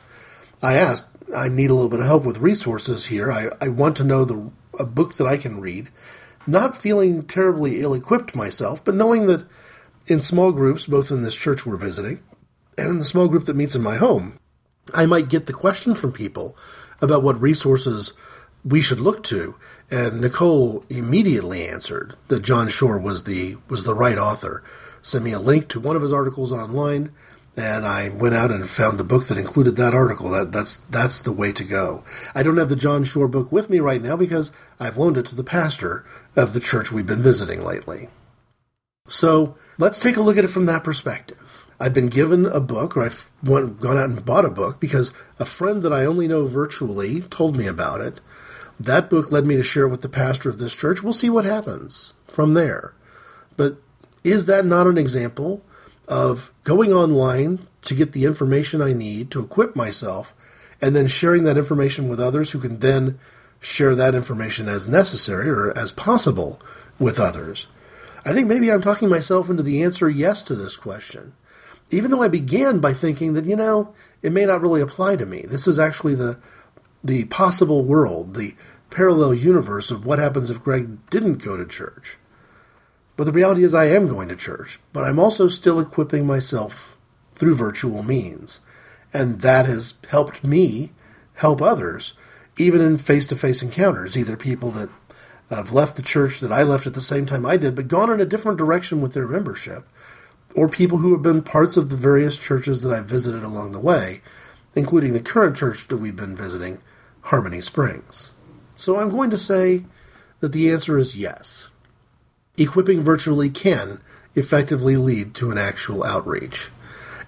I 0.62 0.74
asked, 0.74 1.08
I 1.34 1.48
need 1.48 1.70
a 1.70 1.74
little 1.74 1.88
bit 1.88 2.00
of 2.00 2.06
help 2.06 2.24
with 2.24 2.38
resources 2.38 3.06
here. 3.06 3.32
I, 3.32 3.48
I 3.60 3.68
want 3.68 3.96
to 3.96 4.04
know 4.04 4.24
the 4.24 4.50
a 4.78 4.86
book 4.86 5.14
that 5.14 5.26
I 5.26 5.36
can 5.36 5.60
read. 5.60 5.90
Not 6.46 6.76
feeling 6.76 7.24
terribly 7.24 7.80
ill 7.80 7.94
equipped 7.94 8.34
myself, 8.34 8.84
but 8.84 8.94
knowing 8.94 9.26
that 9.26 9.46
in 10.06 10.20
small 10.20 10.52
groups, 10.52 10.86
both 10.86 11.10
in 11.10 11.22
this 11.22 11.36
church 11.36 11.64
we're 11.64 11.76
visiting 11.76 12.20
and 12.76 12.88
in 12.88 12.98
the 12.98 13.04
small 13.04 13.28
group 13.28 13.44
that 13.44 13.56
meets 13.56 13.74
in 13.74 13.82
my 13.82 13.96
home, 13.96 14.38
I 14.92 15.06
might 15.06 15.28
get 15.28 15.46
the 15.46 15.52
question 15.52 15.94
from 15.94 16.12
people 16.12 16.56
about 17.00 17.22
what 17.22 17.40
resources 17.40 18.12
we 18.64 18.80
should 18.80 19.00
look 19.00 19.22
to. 19.24 19.54
And 19.92 20.22
Nicole 20.22 20.86
immediately 20.88 21.68
answered 21.68 22.16
that 22.28 22.40
John 22.40 22.68
Shore 22.68 22.98
was 22.98 23.24
the 23.24 23.58
was 23.68 23.84
the 23.84 23.94
right 23.94 24.16
author. 24.16 24.64
Sent 25.02 25.22
me 25.22 25.32
a 25.32 25.38
link 25.38 25.68
to 25.68 25.80
one 25.80 25.96
of 25.96 26.02
his 26.02 26.14
articles 26.14 26.50
online, 26.50 27.12
and 27.58 27.84
I 27.84 28.08
went 28.08 28.34
out 28.34 28.50
and 28.50 28.70
found 28.70 28.96
the 28.96 29.04
book 29.04 29.26
that 29.26 29.36
included 29.36 29.76
that 29.76 29.92
article. 29.92 30.30
That 30.30 30.50
that's 30.50 30.76
that's 30.76 31.20
the 31.20 31.30
way 31.30 31.52
to 31.52 31.62
go. 31.62 32.04
I 32.34 32.42
don't 32.42 32.56
have 32.56 32.70
the 32.70 32.74
John 32.74 33.04
Shore 33.04 33.28
book 33.28 33.52
with 33.52 33.68
me 33.68 33.80
right 33.80 34.00
now 34.00 34.16
because 34.16 34.50
I've 34.80 34.96
loaned 34.96 35.18
it 35.18 35.26
to 35.26 35.34
the 35.34 35.44
pastor 35.44 36.06
of 36.36 36.54
the 36.54 36.60
church 36.60 36.90
we've 36.90 37.06
been 37.06 37.22
visiting 37.22 37.62
lately. 37.62 38.08
So 39.06 39.58
let's 39.76 40.00
take 40.00 40.16
a 40.16 40.22
look 40.22 40.38
at 40.38 40.44
it 40.44 40.48
from 40.48 40.64
that 40.66 40.84
perspective. 40.84 41.66
I've 41.78 41.92
been 41.92 42.08
given 42.08 42.46
a 42.46 42.60
book, 42.60 42.96
or 42.96 43.02
I've 43.02 43.28
gone 43.44 43.98
out 43.98 44.08
and 44.08 44.24
bought 44.24 44.46
a 44.46 44.50
book 44.50 44.80
because 44.80 45.12
a 45.38 45.44
friend 45.44 45.82
that 45.82 45.92
I 45.92 46.06
only 46.06 46.28
know 46.28 46.46
virtually 46.46 47.20
told 47.22 47.58
me 47.58 47.66
about 47.66 48.00
it. 48.00 48.22
That 48.82 49.08
book 49.08 49.30
led 49.30 49.46
me 49.46 49.54
to 49.56 49.62
share 49.62 49.84
it 49.84 49.90
with 49.90 50.02
the 50.02 50.08
pastor 50.08 50.48
of 50.48 50.58
this 50.58 50.74
church. 50.74 51.02
We'll 51.02 51.12
see 51.12 51.30
what 51.30 51.44
happens 51.44 52.14
from 52.26 52.54
there. 52.54 52.94
But 53.56 53.76
is 54.24 54.46
that 54.46 54.66
not 54.66 54.88
an 54.88 54.98
example 54.98 55.64
of 56.08 56.50
going 56.64 56.92
online 56.92 57.68
to 57.82 57.94
get 57.94 58.12
the 58.12 58.24
information 58.24 58.82
I 58.82 58.92
need 58.92 59.30
to 59.30 59.40
equip 59.40 59.76
myself 59.76 60.34
and 60.80 60.96
then 60.96 61.06
sharing 61.06 61.44
that 61.44 61.56
information 61.56 62.08
with 62.08 62.18
others 62.18 62.50
who 62.50 62.58
can 62.58 62.80
then 62.80 63.20
share 63.60 63.94
that 63.94 64.16
information 64.16 64.68
as 64.68 64.88
necessary 64.88 65.48
or 65.48 65.76
as 65.78 65.92
possible 65.92 66.60
with 66.98 67.20
others? 67.20 67.68
I 68.24 68.32
think 68.32 68.48
maybe 68.48 68.70
I'm 68.70 68.82
talking 68.82 69.08
myself 69.08 69.48
into 69.48 69.62
the 69.62 69.80
answer 69.82 70.10
yes 70.10 70.42
to 70.44 70.56
this 70.56 70.76
question. 70.76 71.34
Even 71.90 72.10
though 72.10 72.22
I 72.22 72.28
began 72.28 72.80
by 72.80 72.94
thinking 72.94 73.34
that, 73.34 73.44
you 73.44 73.54
know, 73.54 73.94
it 74.22 74.32
may 74.32 74.44
not 74.44 74.60
really 74.60 74.80
apply 74.80 75.16
to 75.16 75.26
me. 75.26 75.42
This 75.42 75.68
is 75.68 75.78
actually 75.78 76.16
the 76.16 76.40
the 77.04 77.24
possible 77.24 77.84
world, 77.84 78.34
the 78.34 78.54
parallel 78.92 79.34
universe 79.34 79.90
of 79.90 80.06
what 80.06 80.18
happens 80.18 80.50
if 80.50 80.62
Greg 80.62 81.04
didn't 81.10 81.42
go 81.42 81.56
to 81.56 81.66
church. 81.66 82.18
But 83.16 83.24
the 83.24 83.32
reality 83.32 83.64
is, 83.64 83.74
I 83.74 83.86
am 83.86 84.06
going 84.06 84.28
to 84.28 84.36
church, 84.36 84.78
but 84.92 85.04
I'm 85.04 85.18
also 85.18 85.48
still 85.48 85.80
equipping 85.80 86.26
myself 86.26 86.96
through 87.34 87.54
virtual 87.54 88.02
means. 88.02 88.60
And 89.12 89.40
that 89.40 89.66
has 89.66 89.94
helped 90.08 90.44
me 90.44 90.92
help 91.34 91.60
others, 91.60 92.14
even 92.58 92.80
in 92.80 92.98
face 92.98 93.26
to 93.28 93.36
face 93.36 93.62
encounters, 93.62 94.16
either 94.16 94.36
people 94.36 94.70
that 94.72 94.88
have 95.50 95.72
left 95.72 95.96
the 95.96 96.02
church 96.02 96.40
that 96.40 96.52
I 96.52 96.62
left 96.62 96.86
at 96.86 96.94
the 96.94 97.00
same 97.00 97.26
time 97.26 97.44
I 97.44 97.56
did, 97.56 97.74
but 97.74 97.88
gone 97.88 98.10
in 98.10 98.20
a 98.20 98.26
different 98.26 98.58
direction 98.58 99.00
with 99.00 99.12
their 99.12 99.28
membership, 99.28 99.86
or 100.54 100.68
people 100.68 100.98
who 100.98 101.12
have 101.12 101.22
been 101.22 101.42
parts 101.42 101.76
of 101.76 101.90
the 101.90 101.96
various 101.96 102.38
churches 102.38 102.82
that 102.82 102.92
I've 102.92 103.06
visited 103.06 103.42
along 103.42 103.72
the 103.72 103.80
way, 103.80 104.22
including 104.74 105.12
the 105.12 105.20
current 105.20 105.56
church 105.56 105.88
that 105.88 105.98
we've 105.98 106.16
been 106.16 106.36
visiting, 106.36 106.80
Harmony 107.22 107.60
Springs. 107.60 108.32
So 108.82 108.98
I'm 108.98 109.10
going 109.10 109.30
to 109.30 109.38
say 109.38 109.84
that 110.40 110.50
the 110.50 110.68
answer 110.72 110.98
is 110.98 111.14
yes 111.14 111.70
equipping 112.58 113.00
virtually 113.00 113.48
can 113.48 114.00
effectively 114.34 114.96
lead 114.96 115.36
to 115.36 115.52
an 115.52 115.56
actual 115.56 116.02
outreach. 116.02 116.68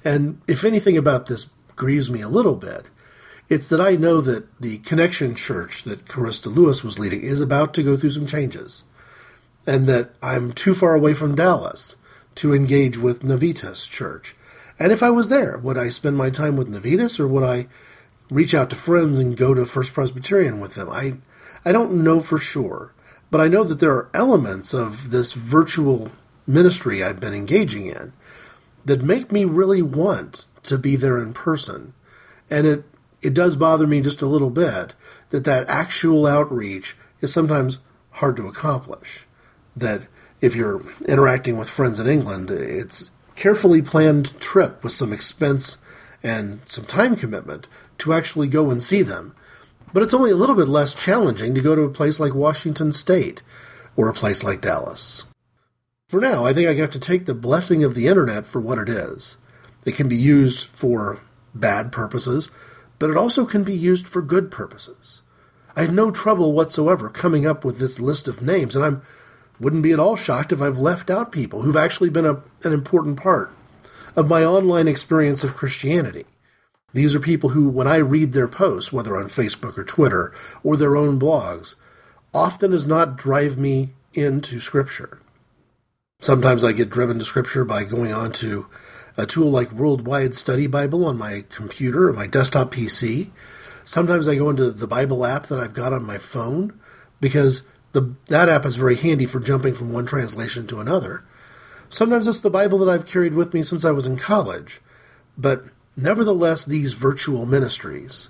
And 0.05 0.41
if 0.49 0.65
anything 0.65 0.97
about 0.97 1.27
this 1.27 1.47
grieves 1.77 2.11
me 2.11 2.23
a 2.23 2.29
little 2.29 2.57
bit, 2.57 2.91
it's 3.49 3.69
that 3.69 3.81
I 3.81 3.95
know 3.95 4.21
that 4.21 4.49
the 4.61 4.79
Connection 4.79 5.37
Church 5.37 5.85
that 5.85 6.07
Carista 6.07 6.53
Lewis 6.53 6.83
was 6.83 6.99
leading 6.99 7.23
is 7.23 7.41
about 7.41 7.73
to 7.75 7.85
go 7.85 7.97
through 7.97 8.11
some 8.11 8.27
changes, 8.27 8.83
and 9.65 9.87
that 9.87 10.11
I'm 10.21 10.53
too 10.53 10.75
far 10.75 10.97
away 10.97 11.15
from 11.15 11.37
Dallas 11.37 11.95
to 12.35 12.53
engage 12.53 12.99
with 12.99 13.23
Navitas 13.23 13.89
Church. 13.89 14.35
And 14.77 14.91
if 14.91 15.05
I 15.05 15.11
was 15.11 15.29
there, 15.29 15.57
would 15.59 15.79
I 15.79 15.89
spend 15.89 16.17
my 16.17 16.31
time 16.31 16.57
with 16.57 16.69
Navitas 16.69 17.21
or 17.21 17.29
would 17.29 17.45
I 17.45 17.69
reach 18.29 18.55
out 18.55 18.71
to 18.71 18.77
friends 18.77 19.21
and 19.21 19.37
go 19.37 19.55
to 19.55 19.65
First 19.65 19.95
Presbyterian 19.95 20.59
with 20.59 20.75
them? 20.75 20.91
I 20.91 21.19
I 21.65 21.73
don't 21.73 22.03
know 22.03 22.21
for 22.21 22.39
sure. 22.39 22.93
But 23.31 23.41
I 23.41 23.49
know 23.49 23.65
that 23.65 23.81
there 23.81 23.93
are 23.93 24.11
elements 24.15 24.73
of 24.73 25.11
this 25.11 25.33
virtual 25.33 26.13
ministry 26.47 27.03
I've 27.03 27.19
been 27.21 27.35
engaging 27.35 27.87
in 27.87 28.13
that 28.85 29.03
make 29.03 29.33
me 29.33 29.45
really 29.45 29.83
want 29.83 30.45
to 30.65 30.79
be 30.79 30.95
there 30.95 31.19
in 31.19 31.33
person. 31.33 31.95
And 32.49 32.67
it, 32.67 32.85
it 33.23 33.35
does 33.35 33.57
bother 33.57 33.87
me 33.87 34.03
just 34.03 34.23
a 34.23 34.27
little 34.27 34.51
bit 34.51 34.95
that 35.31 35.45
that 35.45 35.69
actual 35.69 36.27
outreach 36.27 36.97
is 37.21 37.33
sometimes 37.33 37.79
hard 38.11 38.37
to 38.37 38.47
accomplish. 38.47 39.27
That 39.75 40.03
if 40.41 40.55
you're 40.55 40.83
interacting 41.09 41.57
with 41.57 41.69
friends 41.69 41.99
in 41.99 42.07
England, 42.07 42.51
it's 42.51 43.11
carefully 43.35 43.83
planned 43.83 44.39
trip 44.41 44.85
with 44.85 44.93
some 44.93 45.13
expense 45.13 45.79
and 46.23 46.61
some 46.67 46.85
time 46.85 47.17
commitment 47.17 47.67
to 47.99 48.13
actually 48.13 48.47
go 48.47 48.71
and 48.71 48.83
see 48.83 49.03
them 49.03 49.35
but 49.95 50.03
it's 50.03 50.13
only 50.13 50.33
a 50.33 50.37
little 50.37 50.57
bit 50.57 50.67
less 50.67 50.93
challenging 50.93 51.55
to 51.55 51.61
go 51.63 51.77
to 51.77 51.83
a 51.83 51.89
place 51.89 52.19
like 52.19 52.35
Washington 52.35 52.91
State 52.91 53.43
or 53.97 54.09
a 54.09 54.13
place 54.13 54.43
like 54.43 54.61
Dallas. 54.61 55.25
For 56.09 56.21
now, 56.21 56.45
I 56.45 56.53
think 56.53 56.69
I 56.69 56.75
have 56.75 56.91
to 56.91 56.99
take 56.99 57.27
the 57.27 57.35
blessing 57.35 57.85
of 57.85 57.95
the 57.95 58.09
internet 58.09 58.45
for 58.45 58.61
what 58.61 58.79
it 58.79 58.89
is. 58.89 59.37
It 59.87 59.95
can 59.95 60.09
be 60.09 60.17
used 60.17 60.67
for 60.67 61.21
bad 61.55 61.93
purposes, 61.93 62.51
but 62.99 63.09
it 63.09 63.17
also 63.17 63.47
can 63.47 63.63
be 63.63 63.73
used 63.73 64.09
for 64.09 64.21
good 64.21 64.51
purposes. 64.51 65.23
I 65.77 65.83
had 65.83 65.95
no 65.95 66.11
trouble 66.11 66.53
whatsoever 66.53 67.09
coming 67.09 67.47
up 67.47 67.65
with 67.65 67.79
this 67.79 68.01
list 68.01 68.27
of 68.27 68.43
names, 68.43 68.75
and 68.75 68.85
I 68.85 69.01
wouldn't 69.61 69.85
be 69.85 69.93
at 69.93 70.01
all 70.01 70.17
shocked 70.17 70.51
if 70.51 70.61
I've 70.61 70.79
left 70.79 71.09
out 71.09 71.31
people 71.31 71.63
who've 71.63 71.77
actually 71.77 72.11
been 72.11 72.27
a, 72.27 72.43
an 72.65 72.73
important 72.73 73.17
part 73.17 73.53
of 74.17 74.29
my 74.29 74.45
online 74.45 74.89
experience 74.89 75.45
of 75.45 75.57
Christianity. 75.57 76.25
These 76.95 77.15
are 77.15 77.21
people 77.21 77.51
who, 77.51 77.69
when 77.69 77.89
I 77.89 77.97
read 77.97 78.33
their 78.33 78.49
posts, 78.49 78.93
whether 78.93 79.17
on 79.17 79.25
Facebook 79.25 79.77
or 79.77 79.85
Twitter 79.85 80.33
or 80.63 80.77
their 80.77 80.97
own 80.97 81.21
blogs, 81.21 81.75
often 82.33 82.71
does 82.71 82.87
not 82.87 83.17
drive 83.17 83.59
me 83.59 83.91
into 84.15 84.61
Scripture. 84.61 85.19
Sometimes 86.21 86.63
I 86.63 86.73
get 86.73 86.91
driven 86.91 87.19
to 87.19 87.25
Scripture 87.25 87.65
by 87.65 87.83
going 87.83 88.13
on 88.13 88.31
to 88.33 88.69
a 89.17 89.27
tool 89.27 89.51
like 89.51 89.73
Worldwide 89.73 90.37
Study 90.37 90.69
Bible 90.69 91.05
on 91.05 91.19
my 91.19 91.45
computer 91.51 92.09
or 92.09 92.13
my 92.13 92.29
desktop 92.29 92.73
PC. 92.73 93.31
Sometimes 93.85 94.29
I 94.29 94.37
go 94.37 94.49
into 94.49 94.71
the 94.71 94.87
Bible 94.87 95.27
app 95.27 95.49
that 95.49 95.59
I've 95.59 95.75
got 95.75 95.93
on 95.93 96.05
my 96.05 96.19
phone 96.19 96.79
because 97.21 97.63
the, 97.93 98.15
that 98.29 98.49
app 98.49 98.65
is 98.65 98.77
very 98.77 98.97
handy 98.97 99.27
for 99.27 99.41
jumping 99.41 99.75
from 99.75 99.93
one 99.93 100.07
translation 100.07 100.67
to 100.69 100.81
another. 100.81 101.25
Sometimes 101.91 102.27
it's 102.27 102.41
the 102.41 102.51
Bible 102.51 102.79
that 102.79 102.89
I've 102.89 103.07
carried 103.07 103.35
with 103.35 103.53
me 103.53 103.63
since 103.65 103.85
I 103.85 103.91
was 103.91 104.07
in 104.07 104.17
college. 104.17 104.81
But 105.37 105.65
Nevertheless, 105.97 106.65
these 106.65 106.93
virtual 106.95 107.47
ministries 107.47 108.29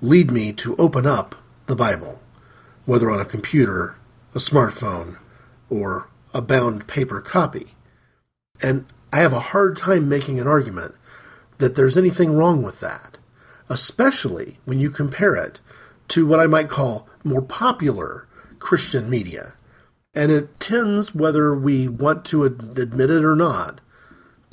lead 0.00 0.30
me 0.30 0.52
to 0.54 0.76
open 0.76 1.06
up 1.06 1.34
the 1.66 1.76
Bible, 1.76 2.20
whether 2.86 3.10
on 3.10 3.20
a 3.20 3.26
computer, 3.26 3.96
a 4.34 4.38
smartphone, 4.38 5.18
or 5.68 6.08
a 6.32 6.40
bound 6.40 6.86
paper 6.86 7.20
copy. 7.20 7.74
And 8.62 8.86
I 9.12 9.18
have 9.18 9.32
a 9.32 9.40
hard 9.40 9.76
time 9.76 10.08
making 10.08 10.40
an 10.40 10.46
argument 10.46 10.94
that 11.58 11.76
there's 11.76 11.96
anything 11.96 12.34
wrong 12.34 12.62
with 12.62 12.80
that, 12.80 13.18
especially 13.68 14.58
when 14.64 14.80
you 14.80 14.90
compare 14.90 15.34
it 15.34 15.60
to 16.08 16.26
what 16.26 16.40
I 16.40 16.46
might 16.46 16.68
call 16.68 17.08
more 17.22 17.42
popular 17.42 18.26
Christian 18.58 19.08
media. 19.08 19.54
And 20.14 20.30
it 20.30 20.58
tends, 20.58 21.14
whether 21.14 21.54
we 21.54 21.88
want 21.88 22.24
to 22.26 22.44
admit 22.44 23.10
it 23.10 23.24
or 23.24 23.36
not, 23.36 23.80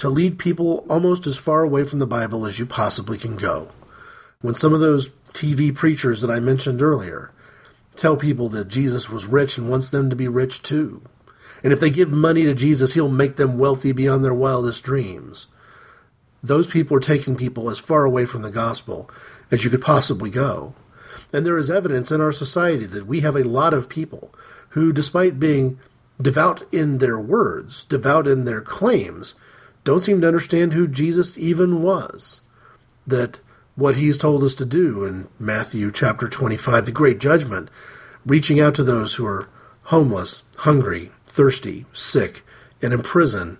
to 0.02 0.10
lead 0.10 0.40
people 0.40 0.84
almost 0.90 1.28
as 1.28 1.38
far 1.38 1.62
away 1.62 1.84
from 1.84 2.00
the 2.00 2.08
Bible 2.08 2.48
as 2.48 2.58
you 2.58 2.66
possibly 2.66 3.20
can 3.20 3.36
go. 3.36 3.70
When 4.42 4.56
some 4.56 4.74
of 4.74 4.80
those 4.80 5.10
TV 5.32 5.76
preachers 5.76 6.22
that 6.22 6.32
I 6.32 6.40
mentioned 6.40 6.82
earlier 6.82 7.32
tell 7.96 8.18
people 8.18 8.50
that 8.50 8.68
Jesus 8.68 9.12
was 9.12 9.28
rich 9.28 9.60
and 9.60 9.70
wants 9.70 9.92
them 9.92 10.10
to 10.10 10.16
be 10.16 10.28
rich 10.28 10.64
too, 10.64 11.04
and 11.64 11.72
if 11.72 11.80
they 11.80 11.92
give 11.92 12.10
money 12.10 12.46
to 12.46 12.56
Jesus, 12.56 12.96
he'll 12.96 13.10
make 13.10 13.36
them 13.36 13.60
wealthy 13.60 13.92
beyond 13.92 14.26
their 14.26 14.34
wildest 14.34 14.84
dreams. 14.84 15.46
Those 16.42 16.66
people 16.66 16.98
are 16.98 17.00
taking 17.00 17.36
people 17.36 17.70
as 17.70 17.78
far 17.78 18.04
away 18.04 18.26
from 18.26 18.42
the 18.42 18.50
gospel 18.50 19.08
as 19.52 19.64
you 19.64 19.70
could 19.70 19.84
possibly 19.84 20.32
go. 20.32 20.74
And 21.32 21.46
there 21.46 21.60
is 21.60 21.70
evidence 21.70 22.12
in 22.12 22.22
our 22.22 22.32
society 22.32 22.88
that 22.88 23.06
we 23.06 23.20
have 23.20 23.36
a 23.36 23.44
lot 23.44 23.76
of 23.76 23.88
people 23.88 24.34
who, 24.70 24.94
despite 24.94 25.40
being 25.40 25.80
devout 26.20 26.64
in 26.74 26.98
their 26.98 27.20
words, 27.20 27.84
devout 27.84 28.26
in 28.26 28.46
their 28.46 28.62
claims, 28.62 29.36
don't 29.84 30.02
seem 30.02 30.22
to 30.22 30.28
understand 30.28 30.74
who 30.74 30.88
Jesus 30.88 31.38
even 31.38 31.82
was. 31.82 32.42
That 33.08 33.42
what 33.76 33.96
he's 33.96 34.18
told 34.18 34.44
us 34.44 34.54
to 34.56 34.66
do 34.66 35.06
in 35.06 35.28
Matthew 35.40 35.92
chapter 35.92 36.28
25, 36.28 36.86
the 36.86 36.92
great 36.92 37.20
judgment, 37.20 37.70
reaching 38.26 38.60
out 38.60 38.76
to 38.76 38.84
those 38.84 39.16
who 39.16 39.26
are 39.26 39.50
homeless, 39.84 40.44
hungry, 40.58 41.12
thirsty, 41.26 41.86
sick, 41.94 42.44
and 42.82 42.94
in 42.94 43.02
prison, 43.02 43.58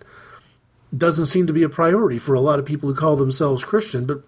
doesn't 0.96 1.28
seem 1.28 1.48
to 1.48 1.54
be 1.54 1.64
a 1.64 1.70
priority 1.70 2.20
for 2.20 2.36
a 2.36 2.42
lot 2.42 2.60
of 2.60 2.66
people 2.66 2.90
who 2.90 2.96
call 2.96 3.16
themselves 3.16 3.64
Christian. 3.64 4.06
But 4.06 4.24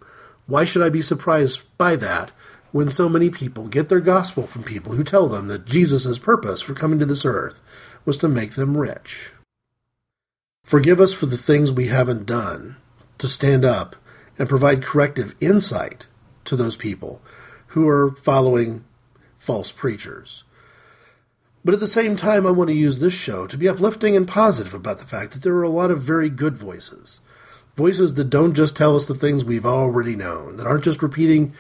why 0.48 0.66
should 0.66 0.82
I 0.82 0.90
be 0.90 1.02
surprised 1.02 1.64
by 1.78 1.96
that 1.98 2.32
when 2.72 2.90
so 2.90 3.08
many 3.08 3.30
people 3.30 3.68
get 3.68 3.90
their 3.90 4.00
gospel 4.00 4.48
from 4.48 4.64
people 4.64 4.94
who 4.94 5.04
tell 5.04 5.28
them 5.28 5.48
that 5.48 5.66
Jesus' 5.66 6.18
purpose 6.18 6.62
for 6.62 6.74
coming 6.74 7.00
to 7.00 7.06
this 7.06 7.26
earth 7.26 7.62
was 8.06 8.18
to 8.20 8.28
make 8.28 8.54
them 8.54 8.78
rich? 8.78 9.33
Forgive 10.64 11.00
us 11.00 11.14
for 11.14 11.26
the 11.26 11.38
things 11.38 11.72
we 11.72 11.88
haven't 11.88 12.26
done 12.26 12.78
to 13.18 13.28
stand 13.28 13.64
up 13.66 13.96
and 14.40 14.50
provide 14.50 14.82
corrective 14.82 15.36
insight 15.40 16.08
to 16.46 16.56
those 16.56 16.76
people 16.76 17.22
who 17.68 17.88
are 17.88 18.12
following 18.12 18.84
false 19.38 19.72
preachers. 19.72 20.44
But 21.66 21.74
at 21.74 21.80
the 21.80 21.88
same 21.88 22.16
time, 22.16 22.46
I 22.48 22.52
want 22.52 22.70
to 22.70 22.76
use 22.76 23.00
this 23.00 23.14
show 23.14 23.48
to 23.48 23.58
be 23.58 23.70
uplifting 23.70 24.16
and 24.16 24.28
positive 24.28 24.74
about 24.74 25.00
the 25.00 25.06
fact 25.06 25.32
that 25.32 25.44
there 25.44 25.56
are 25.56 25.64
a 25.64 25.70
lot 25.70 25.92
of 25.92 26.02
very 26.02 26.30
good 26.30 26.58
voices. 26.58 27.22
Voices 27.76 28.14
that 28.16 28.30
don't 28.30 28.54
just 28.54 28.76
tell 28.76 28.96
us 28.96 29.06
the 29.06 29.16
things 29.16 29.44
we've 29.44 29.66
already 29.66 30.16
known, 30.16 30.58
that 30.58 30.68
aren't 30.68 30.84
just 30.84 31.02
repeating 31.02 31.54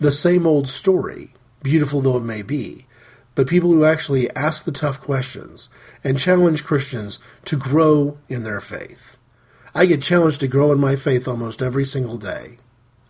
the 0.00 0.10
same 0.10 0.46
old 0.46 0.68
story, 0.68 1.30
beautiful 1.62 2.00
though 2.00 2.16
it 2.16 2.24
may 2.24 2.42
be, 2.42 2.86
but 3.34 3.48
people 3.48 3.70
who 3.70 3.84
actually 3.84 4.30
ask 4.36 4.64
the 4.64 4.72
tough 4.72 5.00
questions 5.00 5.68
and 6.02 6.18
challenge 6.18 6.64
Christians 6.64 7.18
to 7.44 7.56
grow 7.56 8.18
in 8.28 8.42
their 8.42 8.60
faith. 8.60 9.16
I 9.74 9.86
get 9.86 10.02
challenged 10.02 10.40
to 10.40 10.48
grow 10.48 10.70
in 10.72 10.78
my 10.78 10.94
faith 10.94 11.26
almost 11.26 11.60
every 11.60 11.84
single 11.84 12.16
day, 12.16 12.58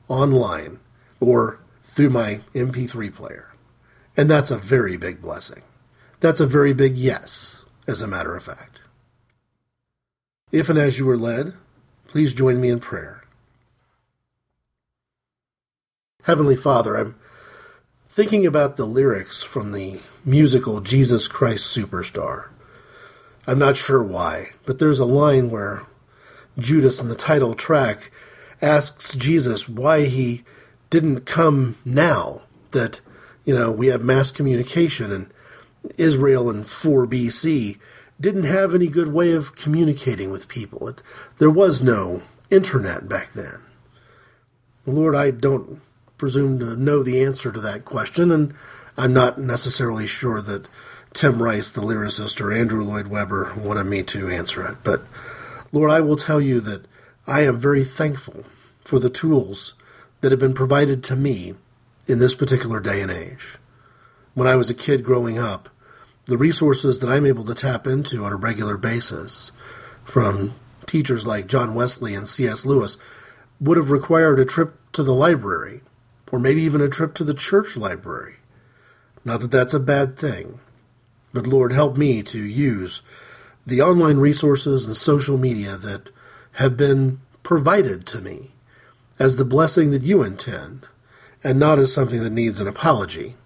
online 0.08 0.80
or 1.20 1.60
through 1.82 2.10
my 2.10 2.40
MP3 2.54 3.14
player. 3.14 3.52
And 4.16 4.30
that's 4.30 4.50
a 4.50 4.56
very 4.56 4.96
big 4.96 5.20
blessing. 5.20 5.62
That's 6.20 6.40
a 6.40 6.46
very 6.46 6.72
big 6.72 6.96
yes, 6.96 7.64
as 7.86 8.00
a 8.00 8.08
matter 8.08 8.34
of 8.34 8.44
fact. 8.44 8.80
If 10.50 10.68
and 10.68 10.78
as 10.78 10.98
you 10.98 11.08
are 11.10 11.18
led, 11.18 11.54
please 12.06 12.32
join 12.32 12.60
me 12.60 12.70
in 12.70 12.80
prayer. 12.80 13.24
Heavenly 16.22 16.56
Father, 16.56 16.96
I'm 16.96 17.16
thinking 18.14 18.46
about 18.46 18.76
the 18.76 18.86
lyrics 18.86 19.42
from 19.42 19.72
the 19.72 19.98
musical 20.24 20.80
Jesus 20.80 21.26
Christ 21.26 21.76
Superstar. 21.76 22.48
I'm 23.44 23.58
not 23.58 23.76
sure 23.76 24.04
why, 24.04 24.50
but 24.64 24.78
there's 24.78 25.00
a 25.00 25.04
line 25.04 25.50
where 25.50 25.82
Judas 26.56 27.00
in 27.00 27.08
the 27.08 27.16
title 27.16 27.54
track 27.54 28.12
asks 28.62 29.16
Jesus 29.16 29.68
why 29.68 30.04
he 30.04 30.44
didn't 30.90 31.22
come 31.22 31.76
now 31.84 32.42
that, 32.70 33.00
you 33.44 33.52
know, 33.52 33.72
we 33.72 33.88
have 33.88 34.04
mass 34.04 34.30
communication 34.30 35.10
and 35.10 35.28
Israel 35.98 36.48
in 36.48 36.62
4 36.62 37.08
BC 37.08 37.80
didn't 38.20 38.44
have 38.44 38.76
any 38.76 38.86
good 38.86 39.12
way 39.12 39.32
of 39.32 39.56
communicating 39.56 40.30
with 40.30 40.46
people. 40.46 40.86
It, 40.86 41.02
there 41.38 41.50
was 41.50 41.82
no 41.82 42.22
internet 42.48 43.08
back 43.08 43.32
then. 43.32 43.58
Lord, 44.86 45.16
I 45.16 45.32
don't 45.32 45.82
presume 46.16 46.58
to 46.60 46.76
know 46.76 47.02
the 47.02 47.22
answer 47.22 47.52
to 47.52 47.60
that 47.60 47.84
question, 47.84 48.30
and 48.30 48.54
I'm 48.96 49.12
not 49.12 49.38
necessarily 49.38 50.06
sure 50.06 50.40
that 50.40 50.68
Tim 51.12 51.42
Rice, 51.42 51.70
the 51.70 51.80
lyricist, 51.80 52.40
or 52.40 52.52
Andrew 52.52 52.84
Lloyd 52.84 53.06
Webber 53.08 53.54
wanted 53.56 53.84
me 53.84 54.02
to 54.04 54.28
answer 54.28 54.66
it. 54.66 54.78
But 54.82 55.02
Lord, 55.72 55.90
I 55.90 56.00
will 56.00 56.16
tell 56.16 56.40
you 56.40 56.60
that 56.60 56.86
I 57.26 57.42
am 57.42 57.58
very 57.58 57.84
thankful 57.84 58.44
for 58.80 58.98
the 58.98 59.10
tools 59.10 59.74
that 60.20 60.32
have 60.32 60.40
been 60.40 60.54
provided 60.54 61.02
to 61.04 61.16
me 61.16 61.54
in 62.06 62.18
this 62.18 62.34
particular 62.34 62.80
day 62.80 63.00
and 63.00 63.10
age. 63.10 63.56
When 64.34 64.48
I 64.48 64.56
was 64.56 64.70
a 64.70 64.74
kid 64.74 65.04
growing 65.04 65.38
up, 65.38 65.68
the 66.26 66.38
resources 66.38 67.00
that 67.00 67.10
I'm 67.10 67.26
able 67.26 67.44
to 67.44 67.54
tap 67.54 67.86
into 67.86 68.24
on 68.24 68.32
a 68.32 68.36
regular 68.36 68.76
basis 68.76 69.52
from 70.04 70.54
teachers 70.86 71.26
like 71.26 71.46
John 71.46 71.74
Wesley 71.74 72.14
and 72.14 72.26
C.S. 72.26 72.64
Lewis 72.64 72.96
would 73.60 73.76
have 73.76 73.90
required 73.90 74.38
a 74.38 74.44
trip 74.44 74.74
to 74.92 75.02
the 75.02 75.14
library, 75.14 75.82
or 76.34 76.40
maybe 76.40 76.62
even 76.62 76.80
a 76.80 76.88
trip 76.88 77.14
to 77.14 77.22
the 77.22 77.32
church 77.32 77.76
library. 77.76 78.34
Not 79.24 79.40
that 79.40 79.52
that's 79.52 79.72
a 79.72 79.78
bad 79.78 80.18
thing, 80.18 80.58
but 81.32 81.46
Lord, 81.46 81.72
help 81.72 81.96
me 81.96 82.24
to 82.24 82.38
use 82.38 83.02
the 83.64 83.80
online 83.80 84.16
resources 84.16 84.84
and 84.84 84.96
social 84.96 85.38
media 85.38 85.76
that 85.76 86.10
have 86.54 86.76
been 86.76 87.20
provided 87.44 88.04
to 88.06 88.20
me 88.20 88.50
as 89.16 89.36
the 89.36 89.44
blessing 89.44 89.92
that 89.92 90.02
you 90.02 90.24
intend, 90.24 90.88
and 91.44 91.56
not 91.56 91.78
as 91.78 91.94
something 91.94 92.24
that 92.24 92.32
needs 92.32 92.58
an 92.58 92.66
apology 92.66 93.36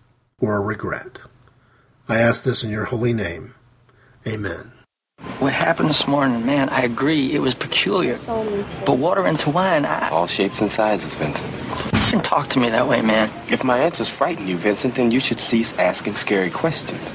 or 0.41 0.57
a 0.57 0.61
regret. 0.61 1.21
I 2.09 2.21
ask 2.21 2.43
this 2.43 2.65
in 2.65 2.71
your 2.71 2.87
holy 2.87 3.13
name. 3.13 3.53
Amen. 4.27 4.73
What 5.41 5.53
happened 5.53 5.91
this 5.91 6.09
morning, 6.09 6.47
man, 6.47 6.71
I 6.71 6.85
agree, 6.85 7.35
it 7.35 7.41
was 7.41 7.55
peculiar. 7.55 8.17
But 8.87 8.97
water 8.97 9.27
into 9.27 9.51
wine, 9.51 9.85
I... 9.85 10.09
All 10.09 10.27
shapes 10.27 10.63
and 10.63 10.73
sizes, 10.73 11.15
Vincent. 11.17 11.53
Shouldn't 12.09 12.25
talk 12.25 12.49
to 12.49 12.59
me 12.59 12.71
that 12.71 12.89
way, 12.89 13.03
man. 13.03 13.31
If 13.51 13.63
my 13.65 13.77
answers 13.81 14.09
frighten 14.09 14.47
you, 14.47 14.57
Vincent, 14.57 14.95
then 14.95 15.11
you 15.11 15.21
should 15.21 15.39
cease 15.39 15.77
asking 15.77 16.17
scary 16.17 16.49
questions. 16.49 17.15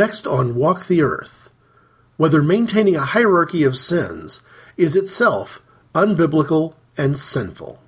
Next 0.00 0.26
on 0.26 0.54
Walk 0.54 0.86
the 0.86 1.02
Earth, 1.02 1.50
whether 2.16 2.42
maintaining 2.42 2.96
a 2.96 3.04
hierarchy 3.04 3.64
of 3.64 3.76
sins 3.76 4.40
is 4.78 4.96
itself 4.96 5.60
unbiblical 5.94 6.72
and 6.96 7.18
sinful. 7.18 7.78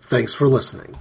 Thanks 0.00 0.32
for 0.32 0.48
listening. 0.48 0.94